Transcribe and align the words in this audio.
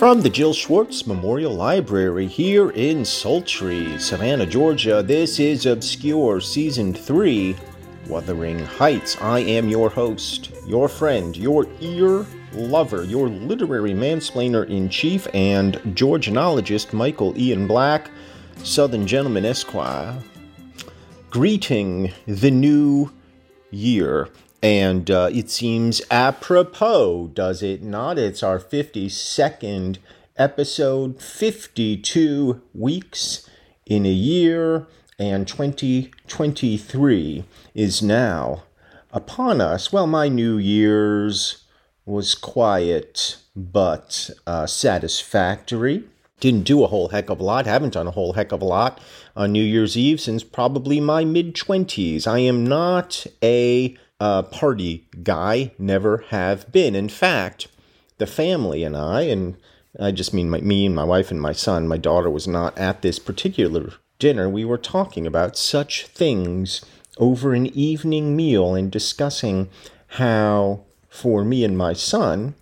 From 0.00 0.22
the 0.22 0.30
Jill 0.30 0.54
Schwartz 0.54 1.06
Memorial 1.06 1.54
Library 1.54 2.26
here 2.26 2.70
in 2.70 3.04
sultry 3.04 3.98
Savannah, 3.98 4.46
Georgia, 4.46 5.02
this 5.02 5.38
is 5.38 5.66
Obscure 5.66 6.40
Season 6.40 6.94
3 6.94 7.54
Wuthering 8.08 8.60
Heights. 8.60 9.20
I 9.20 9.40
am 9.40 9.68
your 9.68 9.90
host, 9.90 10.52
your 10.66 10.88
friend, 10.88 11.36
your 11.36 11.66
ear 11.82 12.24
lover, 12.54 13.04
your 13.04 13.28
literary 13.28 13.92
mansplainer 13.92 14.66
in 14.70 14.88
chief, 14.88 15.28
and 15.34 15.74
Georgianologist 15.94 16.94
Michael 16.94 17.38
Ian 17.38 17.66
Black, 17.66 18.10
Southern 18.62 19.06
Gentleman 19.06 19.44
Esquire, 19.44 20.16
greeting 21.28 22.10
the 22.26 22.50
new 22.50 23.10
year. 23.70 24.28
And 24.62 25.10
uh, 25.10 25.30
it 25.32 25.50
seems 25.50 26.02
apropos, 26.10 27.28
does 27.28 27.62
it 27.62 27.82
not? 27.82 28.18
It's 28.18 28.42
our 28.42 28.58
52nd 28.58 29.98
episode, 30.36 31.20
52 31.22 32.60
weeks 32.74 33.48
in 33.86 34.04
a 34.04 34.10
year, 34.10 34.86
and 35.18 35.48
2023 35.48 37.44
is 37.74 38.02
now 38.02 38.62
upon 39.12 39.60
us. 39.60 39.92
Well, 39.92 40.06
my 40.06 40.28
New 40.28 40.56
Year's 40.56 41.64
was 42.06 42.34
quiet 42.34 43.36
but 43.56 44.30
uh, 44.46 44.66
satisfactory. 44.66 46.04
Didn't 46.40 46.64
do 46.64 46.82
a 46.82 46.88
whole 46.88 47.08
heck 47.08 47.30
of 47.30 47.38
a 47.38 47.44
lot, 47.44 47.66
haven't 47.66 47.94
done 47.94 48.06
a 48.06 48.12
whole 48.12 48.32
heck 48.32 48.50
of 48.52 48.62
a 48.62 48.66
lot 48.66 49.00
on 49.36 49.52
New 49.52 49.62
Year's 49.62 49.96
Eve 49.96 50.20
since 50.20 50.42
probably 50.42 51.00
my 51.00 51.24
mid 51.24 51.54
20s. 51.54 52.26
I 52.26 52.38
am 52.40 52.66
not 52.66 53.26
a 53.42 53.96
uh, 54.18 54.42
party 54.42 55.06
guy, 55.22 55.72
never 55.78 56.24
have 56.28 56.70
been. 56.72 56.94
In 56.94 57.08
fact, 57.08 57.68
the 58.18 58.26
family 58.26 58.84
and 58.84 58.96
I, 58.96 59.22
and 59.22 59.56
I 59.98 60.12
just 60.12 60.34
mean 60.34 60.50
my, 60.50 60.60
me 60.60 60.86
and 60.86 60.94
my 60.94 61.04
wife 61.04 61.30
and 61.30 61.40
my 61.40 61.52
son, 61.52 61.88
my 61.88 61.96
daughter 61.96 62.30
was 62.30 62.46
not 62.46 62.76
at 62.78 63.02
this 63.02 63.18
particular 63.18 63.94
dinner. 64.18 64.48
We 64.48 64.64
were 64.64 64.78
talking 64.78 65.26
about 65.26 65.56
such 65.56 66.06
things 66.06 66.84
over 67.18 67.54
an 67.54 67.66
evening 67.66 68.36
meal 68.36 68.74
and 68.74 68.90
discussing 68.90 69.68
how, 70.08 70.84
for 71.08 71.44
me 71.44 71.64
and 71.64 71.76
my 71.76 71.92
son, 71.92 72.54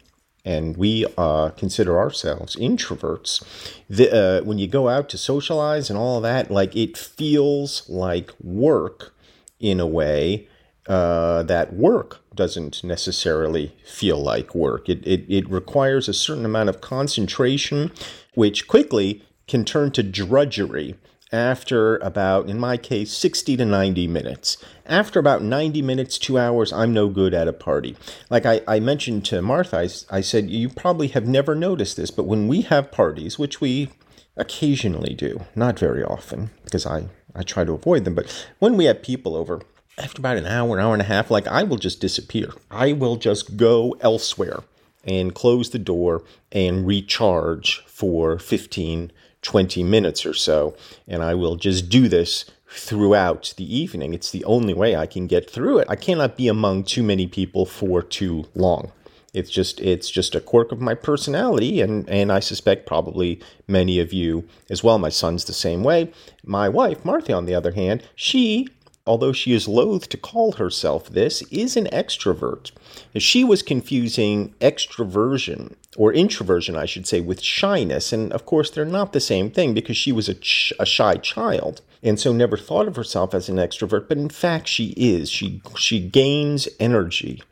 and 0.49 0.79
we 0.79 1.05
uh, 1.19 1.51
consider 1.51 1.99
ourselves 1.99 2.57
introverts. 2.57 3.45
The, 3.91 4.41
uh, 4.41 4.45
when 4.45 4.57
you 4.57 4.67
go 4.67 4.89
out 4.89 5.11
to 5.11 5.19
socialize 5.19 5.91
and 5.91 5.99
all 5.99 6.23
that, 6.23 6.51
like 6.51 6.75
it 6.75 6.97
feels 6.97 7.87
like 7.87 8.33
work 8.43 9.15
in 9.61 9.79
a 9.79 9.87
way 9.87 10.49
uh, 10.87 11.43
that 11.43 11.75
work 11.75 12.21
doesn't 12.35 12.83
necessarily 12.83 13.77
feel 13.85 14.23
like 14.23 14.55
work. 14.55 14.89
It, 14.89 15.07
it, 15.07 15.27
it 15.29 15.51
requires 15.51 16.09
a 16.09 16.15
certain 16.15 16.47
amount 16.47 16.71
of 16.71 16.81
concentration, 16.81 17.93
which 18.35 18.67
quickly 18.67 19.23
can 19.49 19.67
turn 19.67 19.91
to 19.91 20.03
drudgery 20.03 20.95
after 21.33 21.97
about, 21.99 22.49
in 22.49 22.59
my 22.59 22.77
case, 22.77 23.13
60 23.13 23.57
to 23.59 23.65
90 23.65 24.07
minutes. 24.09 24.57
After 24.87 25.21
about 25.21 25.43
90 25.43 25.83
minutes, 25.83 26.19
two 26.19 26.39
hours, 26.39 26.73
I'm 26.73 26.93
no 26.93 27.09
good 27.09 27.35
at 27.35 27.49
a 27.49 27.53
party. 27.53 27.97
Like 28.31 28.47
I, 28.47 28.63
I 28.67 28.81
mentioned 28.81 29.25
to 29.27 29.43
Martha, 29.43 29.79
I, 29.79 29.89
I 30.11 30.21
said, 30.21 30.51
you 30.51 30.69
probably 30.69 31.09
have 31.09 31.27
never 31.27 31.55
noticed 31.55 31.97
this, 31.97 32.11
but 32.11 32.27
when 32.27 32.49
we 32.49 32.63
have 32.63 32.93
parties, 32.93 33.39
which 33.39 33.61
we 33.61 33.91
occasionally 34.37 35.15
do, 35.15 35.45
not 35.55 35.79
very 35.79 36.03
often, 36.03 36.51
because 36.65 36.87
I, 36.87 37.09
I 37.35 37.43
try 37.43 37.65
to 37.65 37.73
avoid 37.73 38.05
them, 38.05 38.15
but 38.15 38.47
when 38.59 38.77
we 38.77 38.87
have 38.87 39.03
people 39.03 39.37
over, 39.37 39.61
after 39.99 40.21
about 40.21 40.37
an 40.37 40.47
hour, 40.47 40.79
an 40.79 40.85
hour 40.85 40.93
and 40.93 41.03
a 41.03 41.07
half, 41.07 41.31
like 41.31 41.47
I 41.47 41.65
will 41.65 41.77
just 41.77 42.01
disappear. 42.01 42.53
I 42.71 42.93
will 42.93 43.17
just 43.17 43.57
go 43.57 43.97
elsewhere 44.01 44.61
and 45.05 45.35
close 45.35 45.71
the 45.71 45.79
door 45.79 46.23
and 46.53 46.87
recharge 46.87 47.85
for 47.87 48.39
15, 48.39 49.11
20 49.43 49.83
minutes 49.83 50.27
or 50.27 50.35
so. 50.35 50.77
And 51.07 51.23
I 51.23 51.35
will 51.35 51.57
just 51.57 51.89
do 51.89 52.09
this 52.09 52.45
throughout 52.71 53.55
the 53.57 53.77
evening. 53.77 54.15
It's 54.15 54.31
the 54.31 54.45
only 54.45 54.75
way 54.75 54.95
I 54.95 55.07
can 55.07 55.27
get 55.27 55.51
through 55.51 55.79
it. 55.79 55.87
I 55.89 55.97
cannot 55.97 56.37
be 56.37 56.49
among 56.49 56.85
too 56.85 57.03
many 57.03 57.27
people 57.27 57.65
for 57.65 58.03
too 58.03 58.47
long. 58.55 58.93
It's 59.35 59.51
just 59.51 59.79
it's 59.81 60.11
just 60.11 60.35
a 60.35 60.41
quirk 60.41 60.73
of 60.73 60.81
my 60.81 60.95
personality 60.95 61.81
and 61.81 62.09
and 62.09 62.33
I 62.33 62.41
suspect 62.41 62.87
probably 62.87 63.41
many 63.67 63.99
of 64.01 64.13
you 64.13 64.49
as 64.71 64.83
well. 64.83 64.99
My 64.99 65.11
son's 65.11 65.45
the 65.45 65.53
same 65.53 65.85
way. 65.85 66.11
My 66.45 66.69
wife, 66.69 67.05
Martha 67.05 67.35
on 67.35 67.45
the 67.45 67.55
other 67.55 67.73
hand, 67.73 68.03
she 68.15 68.69
although 69.09 69.33
she 69.33 69.53
is 69.53 69.67
loath 69.67 70.09
to 70.11 70.17
call 70.17 70.53
herself 70.53 71.09
this, 71.09 71.43
is 71.51 71.77
an 71.77 71.87
extrovert. 71.87 72.71
She 73.17 73.43
was 73.43 73.63
confusing 73.63 74.55
extroversion, 74.61 75.75
or 75.97 76.13
introversion, 76.13 76.77
I 76.77 76.87
should 76.87 77.07
say, 77.07 77.21
with 77.21 77.43
shyness. 77.43 78.13
And 78.13 78.33
of 78.33 78.47
course, 78.47 78.71
they're 78.71 78.85
not 78.85 79.13
the 79.13 79.21
same 79.21 79.51
thing 79.51 79.75
because 79.75 79.97
she 79.97 80.13
was 80.13 80.29
a, 80.29 80.35
ch- 80.35 80.73
a 80.79 80.87
shy 80.87 81.17
child 81.17 81.81
and 82.03 82.19
so 82.19 82.33
never 82.33 82.57
thought 82.57 82.89
of 82.89 82.97
herself 82.97 83.35
as 83.35 83.49
an 83.49 83.57
extrovert. 83.57 84.09
But 84.09 84.19
in 84.19 84.29
fact, 84.29 84.69
she 84.69 84.95
is. 84.97 85.31
She, 85.31 85.63
she 85.77 86.01
gains 86.01 86.69
energy 86.79 87.43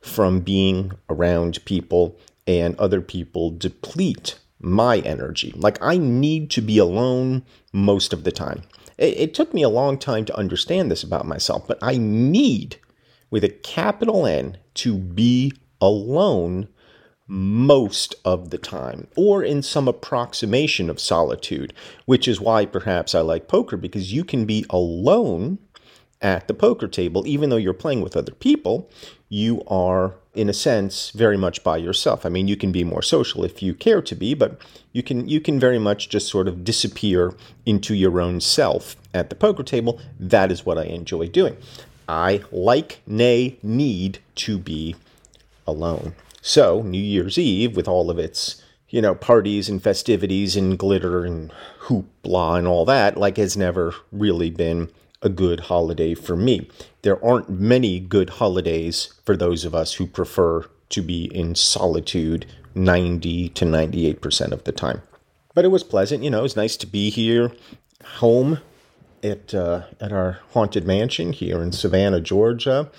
from 0.00 0.40
being 0.40 0.92
around 1.08 1.64
people, 1.64 2.16
and 2.46 2.78
other 2.78 3.00
people 3.00 3.50
deplete 3.50 4.38
my 4.60 4.98
energy. 5.00 5.52
Like, 5.56 5.78
I 5.82 5.98
need 5.98 6.50
to 6.52 6.60
be 6.60 6.78
alone 6.78 7.44
most 7.72 8.12
of 8.12 8.24
the 8.24 8.32
time. 8.32 8.62
It, 8.98 9.16
it 9.16 9.34
took 9.34 9.54
me 9.54 9.62
a 9.62 9.68
long 9.68 9.98
time 9.98 10.24
to 10.26 10.36
understand 10.36 10.90
this 10.90 11.02
about 11.02 11.26
myself, 11.26 11.66
but 11.66 11.78
I 11.80 11.96
need, 11.96 12.76
with 13.30 13.44
a 13.44 13.48
capital 13.48 14.26
N, 14.26 14.58
to 14.74 14.96
be 14.96 15.52
alone 15.80 16.68
most 17.26 18.14
of 18.24 18.50
the 18.50 18.58
time, 18.58 19.06
or 19.14 19.42
in 19.42 19.62
some 19.62 19.86
approximation 19.86 20.88
of 20.88 20.98
solitude, 20.98 21.74
which 22.06 22.26
is 22.26 22.40
why 22.40 22.64
perhaps 22.64 23.14
I 23.14 23.20
like 23.20 23.48
poker 23.48 23.76
because 23.76 24.12
you 24.12 24.24
can 24.24 24.46
be 24.46 24.64
alone 24.70 25.58
at 26.22 26.48
the 26.48 26.54
poker 26.54 26.88
table, 26.88 27.26
even 27.26 27.50
though 27.50 27.56
you're 27.56 27.74
playing 27.74 28.00
with 28.00 28.16
other 28.16 28.32
people, 28.32 28.90
you 29.28 29.62
are, 29.66 30.14
in 30.38 30.48
a 30.48 30.54
sense, 30.54 31.10
very 31.10 31.36
much 31.36 31.64
by 31.64 31.76
yourself. 31.76 32.24
I 32.24 32.28
mean, 32.28 32.46
you 32.46 32.56
can 32.56 32.70
be 32.70 32.84
more 32.84 33.02
social 33.02 33.44
if 33.44 33.60
you 33.60 33.74
care 33.74 34.00
to 34.00 34.14
be, 34.14 34.34
but 34.34 34.60
you 34.92 35.02
can 35.02 35.28
you 35.28 35.40
can 35.40 35.58
very 35.58 35.80
much 35.80 36.08
just 36.08 36.28
sort 36.28 36.46
of 36.46 36.62
disappear 36.62 37.34
into 37.66 37.92
your 37.92 38.20
own 38.20 38.40
self 38.40 38.94
at 39.12 39.30
the 39.30 39.34
poker 39.34 39.64
table. 39.64 40.00
That 40.20 40.52
is 40.52 40.64
what 40.64 40.78
I 40.78 40.84
enjoy 40.84 41.26
doing. 41.26 41.56
I 42.08 42.44
like, 42.52 43.00
nay, 43.04 43.58
need 43.64 44.20
to 44.36 44.58
be 44.58 44.94
alone. 45.66 46.14
So, 46.40 46.82
New 46.82 47.02
Year's 47.02 47.36
Eve, 47.36 47.76
with 47.76 47.88
all 47.88 48.08
of 48.08 48.18
its, 48.20 48.62
you 48.88 49.02
know, 49.02 49.16
parties 49.16 49.68
and 49.68 49.82
festivities 49.82 50.56
and 50.56 50.78
glitter 50.78 51.24
and 51.24 51.52
hoopla 51.80 52.58
and 52.58 52.68
all 52.68 52.84
that, 52.84 53.16
like, 53.16 53.38
has 53.38 53.56
never 53.56 53.92
really 54.12 54.50
been 54.50 54.88
a 55.22 55.28
good 55.28 55.60
holiday 55.60 56.14
for 56.14 56.36
me. 56.36 56.68
There 57.02 57.22
aren't 57.24 57.48
many 57.48 58.00
good 58.00 58.30
holidays 58.30 59.12
for 59.24 59.36
those 59.36 59.64
of 59.64 59.74
us 59.74 59.94
who 59.94 60.06
prefer 60.06 60.64
to 60.90 61.02
be 61.02 61.24
in 61.34 61.54
solitude 61.54 62.46
90 62.74 63.48
to 63.50 63.64
98% 63.64 64.52
of 64.52 64.64
the 64.64 64.72
time. 64.72 65.02
But 65.54 65.64
it 65.64 65.68
was 65.68 65.82
pleasant, 65.82 66.22
you 66.22 66.30
know, 66.30 66.40
it 66.40 66.42
was 66.42 66.56
nice 66.56 66.76
to 66.76 66.86
be 66.86 67.10
here 67.10 67.52
home 68.04 68.60
at 69.22 69.52
uh, 69.54 69.82
at 70.00 70.12
our 70.12 70.38
haunted 70.52 70.86
mansion 70.86 71.32
here 71.32 71.62
in 71.62 71.72
Savannah, 71.72 72.20
Georgia. 72.20 72.90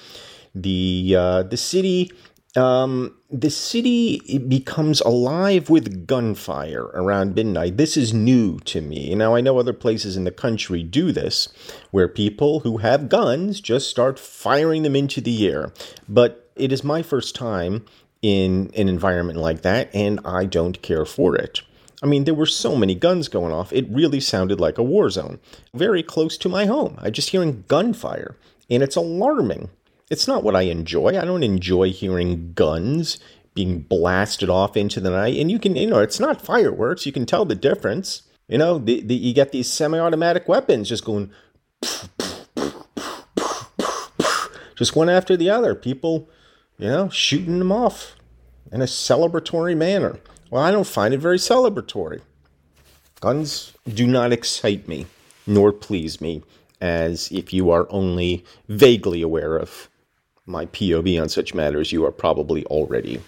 The 0.53 1.15
uh, 1.17 1.43
the 1.43 1.57
city 1.57 2.11
um, 2.55 3.15
the 3.29 3.49
city 3.51 4.39
becomes 4.39 5.01
alive 5.01 5.69
with 5.69 6.07
gunfire 6.07 6.85
around 6.95 7.35
midnight. 7.35 7.77
This 7.77 7.95
is 7.95 8.13
new 8.13 8.59
to 8.61 8.81
me. 8.81 9.13
Now, 9.13 9.35
I 9.35 9.41
know 9.41 9.59
other 9.59 9.73
places 9.73 10.17
in 10.17 10.23
the 10.23 10.31
country 10.31 10.81
do 10.81 11.11
this, 11.11 11.49
where 11.91 12.07
people 12.07 12.61
who 12.61 12.77
have 12.77 13.09
guns 13.09 13.61
just 13.61 13.89
start 13.89 14.17
firing 14.17 14.83
them 14.83 14.95
into 14.95 15.21
the 15.21 15.47
air. 15.47 15.71
But 16.07 16.49
it 16.55 16.71
is 16.71 16.83
my 16.83 17.03
first 17.03 17.35
time 17.35 17.85
in 18.21 18.71
an 18.75 18.89
environment 18.89 19.39
like 19.39 19.61
that, 19.61 19.93
and 19.93 20.19
I 20.25 20.45
don't 20.45 20.81
care 20.81 21.05
for 21.05 21.35
it. 21.35 21.61
I 22.01 22.05
mean, 22.05 22.23
there 22.23 22.33
were 22.33 22.45
so 22.45 22.75
many 22.75 22.95
guns 22.95 23.27
going 23.27 23.53
off, 23.53 23.73
it 23.73 23.85
really 23.89 24.19
sounded 24.19 24.59
like 24.59 24.77
a 24.77 24.83
war 24.83 25.09
zone. 25.09 25.39
Very 25.73 26.01
close 26.01 26.37
to 26.37 26.49
my 26.49 26.65
home. 26.65 26.95
I 26.97 27.09
just 27.09 27.29
hearing 27.29 27.65
gunfire, 27.67 28.37
and 28.69 28.81
it's 28.81 28.95
alarming. 28.95 29.69
It's 30.09 30.27
not 30.27 30.43
what 30.43 30.55
I 30.55 30.63
enjoy. 30.63 31.17
I 31.17 31.25
don't 31.25 31.43
enjoy 31.43 31.91
hearing 31.91 32.53
guns 32.53 33.19
being 33.53 33.81
blasted 33.81 34.49
off 34.49 34.77
into 34.77 34.99
the 34.99 35.09
night. 35.09 35.37
And 35.37 35.51
you 35.51 35.59
can, 35.59 35.75
you 35.75 35.87
know, 35.87 35.99
it's 35.99 36.19
not 36.19 36.41
fireworks. 36.41 37.05
You 37.05 37.11
can 37.11 37.25
tell 37.25 37.45
the 37.45 37.55
difference. 37.55 38.23
You 38.47 38.57
know, 38.57 38.79
the, 38.79 39.01
the, 39.01 39.15
you 39.15 39.33
get 39.33 39.51
these 39.51 39.71
semi 39.71 39.99
automatic 39.99 40.47
weapons 40.47 40.89
just 40.89 41.05
going, 41.05 41.31
just 44.75 44.95
one 44.95 45.09
after 45.09 45.37
the 45.37 45.49
other. 45.49 45.75
People, 45.75 46.29
you 46.77 46.87
know, 46.87 47.09
shooting 47.09 47.59
them 47.59 47.71
off 47.71 48.15
in 48.71 48.81
a 48.81 48.85
celebratory 48.85 49.77
manner. 49.77 50.19
Well, 50.49 50.63
I 50.63 50.71
don't 50.71 50.87
find 50.87 51.13
it 51.13 51.19
very 51.19 51.37
celebratory. 51.37 52.21
Guns 53.19 53.73
do 53.87 54.07
not 54.07 54.31
excite 54.31 54.87
me 54.87 55.05
nor 55.49 55.73
please 55.73 56.21
me, 56.21 56.43
as 56.79 57.29
if 57.31 57.51
you 57.51 57.71
are 57.71 57.87
only 57.89 58.45
vaguely 58.69 59.21
aware 59.21 59.57
of 59.57 59.88
my 60.49 60.65
POV 60.67 61.21
on 61.21 61.29
such 61.29 61.53
matters, 61.53 61.91
you 61.91 62.05
are 62.05 62.11
probably 62.11 62.65
already 62.65 63.21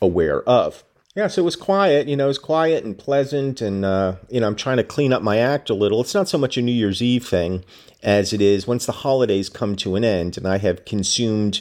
aware 0.00 0.42
of. 0.42 0.84
Yeah, 1.16 1.26
so 1.26 1.42
it 1.42 1.44
was 1.44 1.56
quiet, 1.56 2.06
you 2.06 2.16
know, 2.16 2.26
it 2.26 2.28
was 2.28 2.38
quiet 2.38 2.84
and 2.84 2.96
pleasant, 2.96 3.60
and, 3.60 3.84
uh, 3.84 4.14
you 4.28 4.40
know, 4.40 4.46
I'm 4.46 4.54
trying 4.54 4.76
to 4.76 4.84
clean 4.84 5.12
up 5.12 5.22
my 5.22 5.38
act 5.38 5.68
a 5.68 5.74
little. 5.74 6.00
It's 6.00 6.14
not 6.14 6.28
so 6.28 6.38
much 6.38 6.56
a 6.56 6.62
New 6.62 6.72
Year's 6.72 7.02
Eve 7.02 7.26
thing 7.26 7.64
as 8.02 8.32
it 8.32 8.40
is 8.40 8.66
once 8.66 8.86
the 8.86 8.92
holidays 8.92 9.48
come 9.48 9.74
to 9.76 9.96
an 9.96 10.04
end 10.04 10.38
and 10.38 10.46
I 10.46 10.58
have 10.58 10.84
consumed 10.84 11.60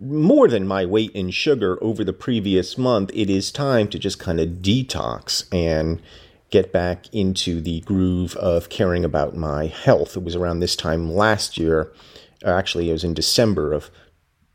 more 0.00 0.48
than 0.48 0.66
my 0.66 0.84
weight 0.84 1.10
in 1.12 1.30
sugar 1.30 1.82
over 1.82 2.04
the 2.04 2.12
previous 2.12 2.76
month, 2.76 3.10
it 3.14 3.30
is 3.30 3.50
time 3.50 3.88
to 3.88 3.98
just 3.98 4.18
kind 4.18 4.40
of 4.40 4.48
detox 4.60 5.44
and 5.52 6.00
get 6.50 6.72
back 6.72 7.06
into 7.14 7.60
the 7.60 7.80
groove 7.80 8.36
of 8.36 8.68
caring 8.68 9.04
about 9.04 9.36
my 9.36 9.66
health. 9.66 10.16
It 10.16 10.22
was 10.22 10.36
around 10.36 10.60
this 10.60 10.76
time 10.76 11.10
last 11.10 11.56
year, 11.56 11.92
actually, 12.44 12.90
it 12.90 12.92
was 12.92 13.04
in 13.04 13.14
December 13.14 13.72
of 13.72 13.90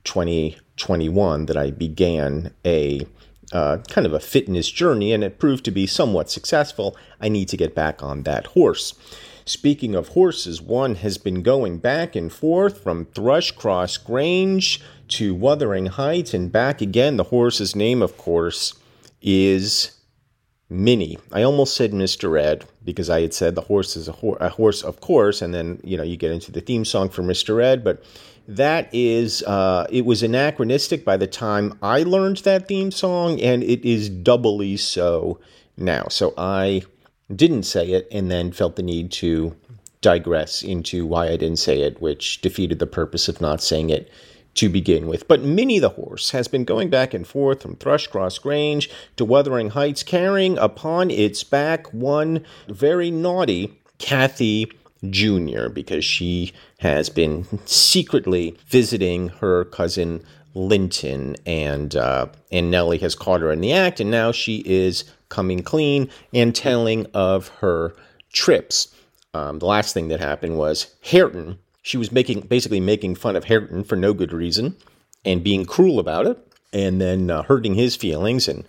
2021 0.07 1.45
that 1.45 1.57
I 1.57 1.71
began 1.71 2.53
a 2.65 3.05
uh, 3.51 3.77
kind 3.89 4.07
of 4.07 4.13
a 4.13 4.19
fitness 4.19 4.69
journey, 4.69 5.13
and 5.13 5.23
it 5.23 5.39
proved 5.39 5.63
to 5.65 5.71
be 5.71 5.85
somewhat 5.87 6.29
successful. 6.29 6.97
I 7.21 7.29
need 7.29 7.47
to 7.49 7.57
get 7.57 7.75
back 7.75 8.01
on 8.01 8.23
that 8.23 8.47
horse. 8.47 8.93
Speaking 9.45 9.95
of 9.95 10.09
horses, 10.09 10.61
one 10.61 10.95
has 10.95 11.17
been 11.17 11.41
going 11.41 11.77
back 11.77 12.15
and 12.15 12.31
forth 12.31 12.83
from 12.83 13.05
Thrushcross 13.05 14.03
Grange 14.03 14.81
to 15.09 15.33
Wuthering 15.33 15.85
Heights 15.85 16.33
and 16.33 16.51
back 16.51 16.81
again. 16.81 17.15
The 17.15 17.25
horse's 17.25 17.73
name, 17.73 18.01
of 18.01 18.17
course, 18.17 18.73
is 19.21 19.91
Minnie. 20.69 21.17
I 21.31 21.43
almost 21.43 21.75
said 21.75 21.93
Mr. 21.93 22.37
Ed 22.37 22.65
because 22.83 23.09
I 23.09 23.21
had 23.21 23.33
said 23.33 23.55
the 23.55 23.61
horse 23.61 23.95
is 23.95 24.09
a, 24.09 24.11
ho- 24.11 24.37
a 24.41 24.49
horse, 24.49 24.83
of 24.83 24.99
course, 24.99 25.41
and 25.41 25.53
then 25.53 25.79
you 25.81 25.95
know 25.95 26.03
you 26.03 26.17
get 26.17 26.31
into 26.31 26.51
the 26.51 26.59
theme 26.59 26.83
song 26.83 27.07
for 27.07 27.23
Mr. 27.23 27.63
Ed, 27.63 27.85
but 27.85 28.03
that 28.47 28.89
is 28.93 29.43
uh, 29.43 29.87
it 29.89 30.05
was 30.05 30.23
anachronistic 30.23 31.03
by 31.03 31.17
the 31.17 31.27
time 31.27 31.77
I 31.81 32.03
learned 32.03 32.37
that 32.37 32.67
theme 32.67 32.91
song, 32.91 33.39
and 33.41 33.63
it 33.63 33.85
is 33.87 34.09
doubly 34.09 34.77
so 34.77 35.39
now. 35.75 36.05
So 36.09 36.33
I 36.37 36.83
didn't 37.33 37.63
say 37.63 37.91
it, 37.91 38.07
and 38.11 38.31
then 38.31 38.51
felt 38.51 38.77
the 38.77 38.83
need 38.83 39.11
to 39.13 39.55
digress 40.01 40.63
into 40.63 41.05
why 41.05 41.27
I 41.27 41.37
didn't 41.37 41.59
say 41.59 41.81
it, 41.81 42.01
which 42.01 42.41
defeated 42.41 42.79
the 42.79 42.87
purpose 42.87 43.27
of 43.27 43.41
not 43.41 43.61
saying 43.61 43.89
it 43.89 44.09
to 44.55 44.69
begin 44.69 45.07
with. 45.07 45.27
But 45.27 45.43
Minnie 45.43 45.79
the 45.79 45.89
horse 45.89 46.31
has 46.31 46.47
been 46.47 46.63
going 46.63 46.89
back 46.89 47.13
and 47.13 47.27
forth 47.27 47.61
from 47.61 47.75
Thrushcross 47.75 48.41
Grange 48.41 48.89
to 49.17 49.25
Wuthering 49.25 49.71
Heights, 49.71 50.03
carrying 50.03 50.57
upon 50.57 51.11
its 51.11 51.43
back 51.43 51.93
one 51.93 52.45
very 52.67 53.11
naughty 53.11 53.79
Kathy 53.99 54.71
Jr., 55.09 55.69
because 55.69 56.03
she 56.03 56.53
has 56.79 57.09
been 57.09 57.45
secretly 57.65 58.57
visiting 58.67 59.29
her 59.29 59.65
cousin 59.65 60.23
Linton, 60.53 61.35
and 61.45 61.95
uh, 61.95 62.27
and 62.51 62.71
Nellie 62.71 62.97
has 62.99 63.15
caught 63.15 63.41
her 63.41 63.51
in 63.51 63.61
the 63.61 63.73
act, 63.73 63.99
and 63.99 64.09
now 64.09 64.31
she 64.31 64.63
is 64.65 65.03
coming 65.29 65.61
clean 65.61 66.09
and 66.33 66.55
telling 66.55 67.05
of 67.13 67.49
her 67.59 67.95
trips. 68.33 68.93
Um, 69.33 69.59
the 69.59 69.65
last 69.65 69.93
thing 69.93 70.07
that 70.07 70.19
happened 70.19 70.57
was 70.57 70.95
Hareton. 71.01 71.59
She 71.83 71.97
was 71.97 72.11
making 72.11 72.41
basically 72.41 72.79
making 72.79 73.15
fun 73.15 73.35
of 73.35 73.45
Hareton 73.45 73.83
for 73.83 73.95
no 73.95 74.13
good 74.13 74.33
reason 74.33 74.75
and 75.23 75.43
being 75.43 75.65
cruel 75.65 75.99
about 75.99 76.25
it, 76.25 76.39
and 76.73 76.99
then 76.99 77.29
uh, 77.29 77.43
hurting 77.43 77.75
his 77.75 77.95
feelings 77.95 78.47
and 78.47 78.65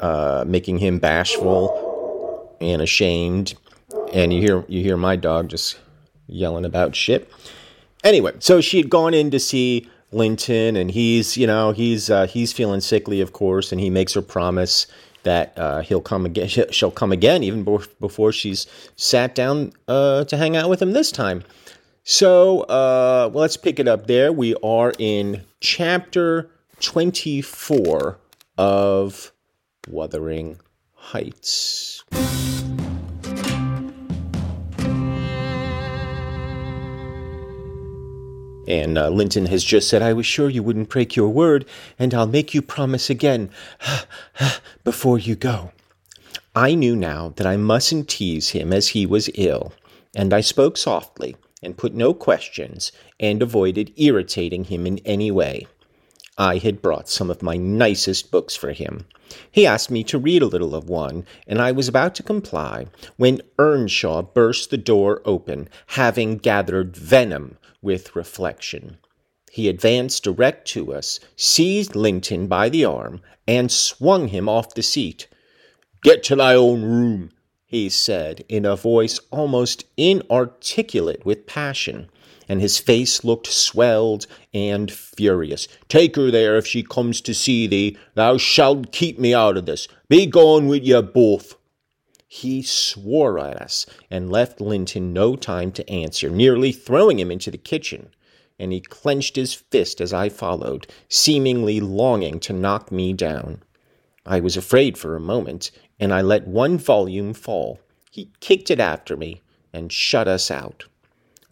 uh, 0.00 0.44
making 0.46 0.78
him 0.78 0.98
bashful 0.98 2.56
and 2.60 2.82
ashamed. 2.82 3.54
And 4.12 4.32
you 4.32 4.40
hear 4.40 4.64
you 4.68 4.82
hear 4.82 4.96
my 4.96 5.16
dog 5.16 5.48
just 5.48 5.78
yelling 6.26 6.64
about 6.64 6.94
shit. 6.96 7.30
Anyway, 8.04 8.32
so 8.40 8.60
she 8.60 8.78
had 8.78 8.90
gone 8.90 9.14
in 9.14 9.30
to 9.30 9.38
see 9.38 9.88
Linton, 10.10 10.76
and 10.76 10.90
he's, 10.90 11.36
you 11.36 11.46
know, 11.46 11.72
he's 11.72 12.10
uh, 12.10 12.26
he's 12.26 12.52
feeling 12.52 12.80
sickly, 12.80 13.20
of 13.20 13.32
course, 13.32 13.72
and 13.72 13.80
he 13.80 13.90
makes 13.90 14.14
her 14.14 14.22
promise 14.22 14.86
that 15.22 15.56
uh, 15.56 15.80
he'll 15.80 16.00
come 16.00 16.26
again. 16.26 16.48
She'll 16.70 16.90
come 16.90 17.12
again, 17.12 17.42
even 17.42 17.64
before 18.00 18.32
she's 18.32 18.66
sat 18.96 19.34
down 19.34 19.72
uh, 19.88 20.24
to 20.24 20.36
hang 20.36 20.56
out 20.56 20.68
with 20.68 20.82
him 20.82 20.92
this 20.92 21.12
time. 21.12 21.44
So 22.04 22.62
uh, 22.62 23.30
well, 23.32 23.42
let's 23.42 23.56
pick 23.56 23.78
it 23.78 23.86
up 23.86 24.06
there. 24.06 24.32
We 24.32 24.56
are 24.62 24.92
in 24.98 25.42
chapter 25.60 26.50
twenty-four 26.80 28.18
of 28.58 29.32
Wuthering 29.88 30.58
Heights. 30.94 32.02
And 38.72 38.96
uh, 38.96 39.10
Linton 39.10 39.44
has 39.46 39.64
just 39.64 39.86
said, 39.86 40.00
I 40.00 40.14
was 40.14 40.24
sure 40.24 40.48
you 40.48 40.62
wouldn't 40.62 40.88
break 40.88 41.14
your 41.14 41.28
word, 41.28 41.66
and 41.98 42.14
I'll 42.14 42.26
make 42.26 42.54
you 42.54 42.62
promise 42.62 43.10
again 43.10 43.50
before 44.84 45.18
you 45.18 45.36
go. 45.36 45.72
I 46.56 46.74
knew 46.74 46.96
now 46.96 47.34
that 47.36 47.46
I 47.46 47.58
mustn't 47.58 48.08
tease 48.08 48.50
him 48.50 48.72
as 48.72 48.88
he 48.88 49.04
was 49.04 49.28
ill, 49.34 49.74
and 50.16 50.32
I 50.32 50.40
spoke 50.40 50.78
softly 50.78 51.36
and 51.62 51.76
put 51.76 51.92
no 51.92 52.14
questions 52.14 52.92
and 53.20 53.42
avoided 53.42 53.92
irritating 53.96 54.64
him 54.64 54.86
in 54.86 55.00
any 55.04 55.30
way. 55.30 55.66
I 56.42 56.58
had 56.58 56.82
brought 56.82 57.08
some 57.08 57.30
of 57.30 57.40
my 57.40 57.56
nicest 57.56 58.32
books 58.32 58.56
for 58.56 58.72
him. 58.72 59.06
He 59.52 59.64
asked 59.64 59.92
me 59.92 60.02
to 60.02 60.18
read 60.18 60.42
a 60.42 60.46
little 60.46 60.74
of 60.74 60.88
one, 60.88 61.24
and 61.46 61.62
I 61.62 61.70
was 61.70 61.86
about 61.86 62.16
to 62.16 62.24
comply 62.24 62.86
when 63.16 63.42
Earnshaw 63.60 64.22
burst 64.22 64.70
the 64.70 64.76
door 64.76 65.22
open, 65.24 65.68
having 65.86 66.38
gathered 66.38 66.96
venom 66.96 67.58
with 67.80 68.16
reflection. 68.16 68.98
He 69.52 69.68
advanced 69.68 70.24
direct 70.24 70.66
to 70.70 70.92
us, 70.92 71.20
seized 71.36 71.94
Linton 71.94 72.48
by 72.48 72.68
the 72.68 72.86
arm, 72.86 73.20
and 73.46 73.70
swung 73.70 74.26
him 74.26 74.48
off 74.48 74.74
the 74.74 74.82
seat. 74.82 75.28
Get 76.02 76.24
to 76.24 76.34
thy 76.34 76.56
own 76.56 76.82
room, 76.82 77.30
he 77.64 77.88
said, 77.88 78.44
in 78.48 78.66
a 78.66 78.74
voice 78.74 79.20
almost 79.30 79.84
inarticulate 79.96 81.24
with 81.24 81.46
passion, 81.46 82.10
and 82.48 82.60
his 82.60 82.78
face 82.78 83.24
looked 83.24 83.46
swelled 83.46 84.26
and 84.52 84.90
furious. 84.90 85.68
Take 85.88 86.16
her 86.16 86.30
there 86.30 86.56
if 86.56 86.66
she 86.66 86.82
comes 86.82 87.20
to 87.22 87.34
see 87.34 87.66
thee. 87.66 87.96
Thou 88.14 88.36
shalt 88.38 88.92
keep 88.92 89.18
me 89.18 89.32
out 89.34 89.56
of 89.56 89.66
this. 89.66 89.88
Be 90.08 90.26
gone 90.26 90.66
with 90.68 90.82
ye 90.82 91.00
both. 91.00 91.56
He 92.26 92.62
swore 92.62 93.38
at 93.38 93.60
us 93.60 93.84
and 94.10 94.32
left 94.32 94.60
Linton 94.60 95.12
no 95.12 95.36
time 95.36 95.70
to 95.72 95.88
answer, 95.90 96.30
nearly 96.30 96.72
throwing 96.72 97.18
him 97.20 97.30
into 97.30 97.50
the 97.50 97.58
kitchen. 97.58 98.10
and 98.58 98.72
he 98.72 98.80
clenched 98.80 99.34
his 99.34 99.54
fist 99.54 100.00
as 100.00 100.12
I 100.12 100.28
followed, 100.28 100.86
seemingly 101.08 101.80
longing 101.80 102.38
to 102.40 102.52
knock 102.52 102.92
me 102.92 103.12
down. 103.12 103.60
I 104.24 104.38
was 104.38 104.56
afraid 104.56 104.96
for 104.96 105.16
a 105.16 105.20
moment, 105.20 105.72
and 105.98 106.12
I 106.12 106.22
let 106.22 106.46
one 106.46 106.78
volume 106.78 107.34
fall. 107.34 107.80
He 108.10 108.30
kicked 108.38 108.70
it 108.70 108.78
after 108.78 109.16
me 109.16 109.42
and 109.72 109.90
shut 109.92 110.28
us 110.28 110.48
out. 110.50 110.84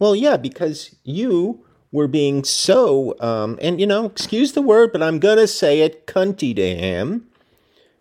Well, 0.01 0.15
yeah, 0.15 0.35
because 0.35 0.95
you 1.03 1.63
were 1.91 2.07
being 2.07 2.43
so, 2.43 3.15
um, 3.19 3.59
and 3.61 3.79
you 3.79 3.85
know, 3.85 4.07
excuse 4.07 4.53
the 4.53 4.61
word, 4.63 4.91
but 4.91 5.03
I'm 5.03 5.19
gonna 5.19 5.45
say 5.45 5.81
it, 5.81 6.07
cunty 6.07 6.55
to 6.55 6.75
him, 6.75 7.27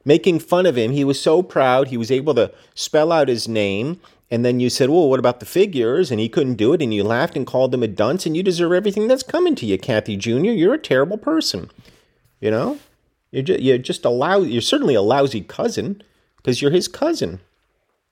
making 0.03 0.39
fun 0.39 0.65
of 0.65 0.79
him. 0.79 0.93
He 0.93 1.05
was 1.05 1.21
so 1.21 1.43
proud, 1.43 1.89
he 1.89 1.99
was 1.99 2.11
able 2.11 2.35
to 2.37 2.55
spell 2.75 3.13
out 3.13 3.29
his 3.29 3.47
name. 3.47 4.01
And 4.31 4.47
then 4.47 4.61
you 4.61 4.71
said, 4.71 4.89
well, 4.89 5.11
what 5.11 5.19
about 5.19 5.41
the 5.41 5.47
figures? 5.47 6.11
And 6.11 6.19
he 6.21 6.31
couldn't 6.31 6.55
do 6.55 6.73
it. 6.73 6.81
And 6.81 6.95
you 6.95 7.05
laughed 7.05 7.37
and 7.37 7.47
called 7.47 7.75
him 7.75 7.83
a 7.83 7.89
dunce. 7.89 8.25
And 8.25 8.35
you 8.35 8.43
deserve 8.43 8.73
everything 8.73 9.07
that's 9.07 9.25
coming 9.25 9.55
to 9.57 9.67
you, 9.67 9.77
Kathy 9.77 10.17
Jr. 10.17 10.53
You're 10.53 10.75
a 10.75 10.79
terrible 10.79 11.19
person. 11.19 11.69
You 12.41 12.51
know? 12.51 12.79
You're 13.31 13.43
just, 13.43 13.61
you're 13.61 13.79
just 13.79 14.05
a 14.07 14.09
lousy, 14.09 14.53
you're 14.53 14.63
certainly 14.63 14.95
a 14.95 15.03
lousy 15.03 15.41
cousin 15.41 16.03
because 16.37 16.63
you're 16.63 16.71
his 16.71 16.89
cousin. 16.89 17.41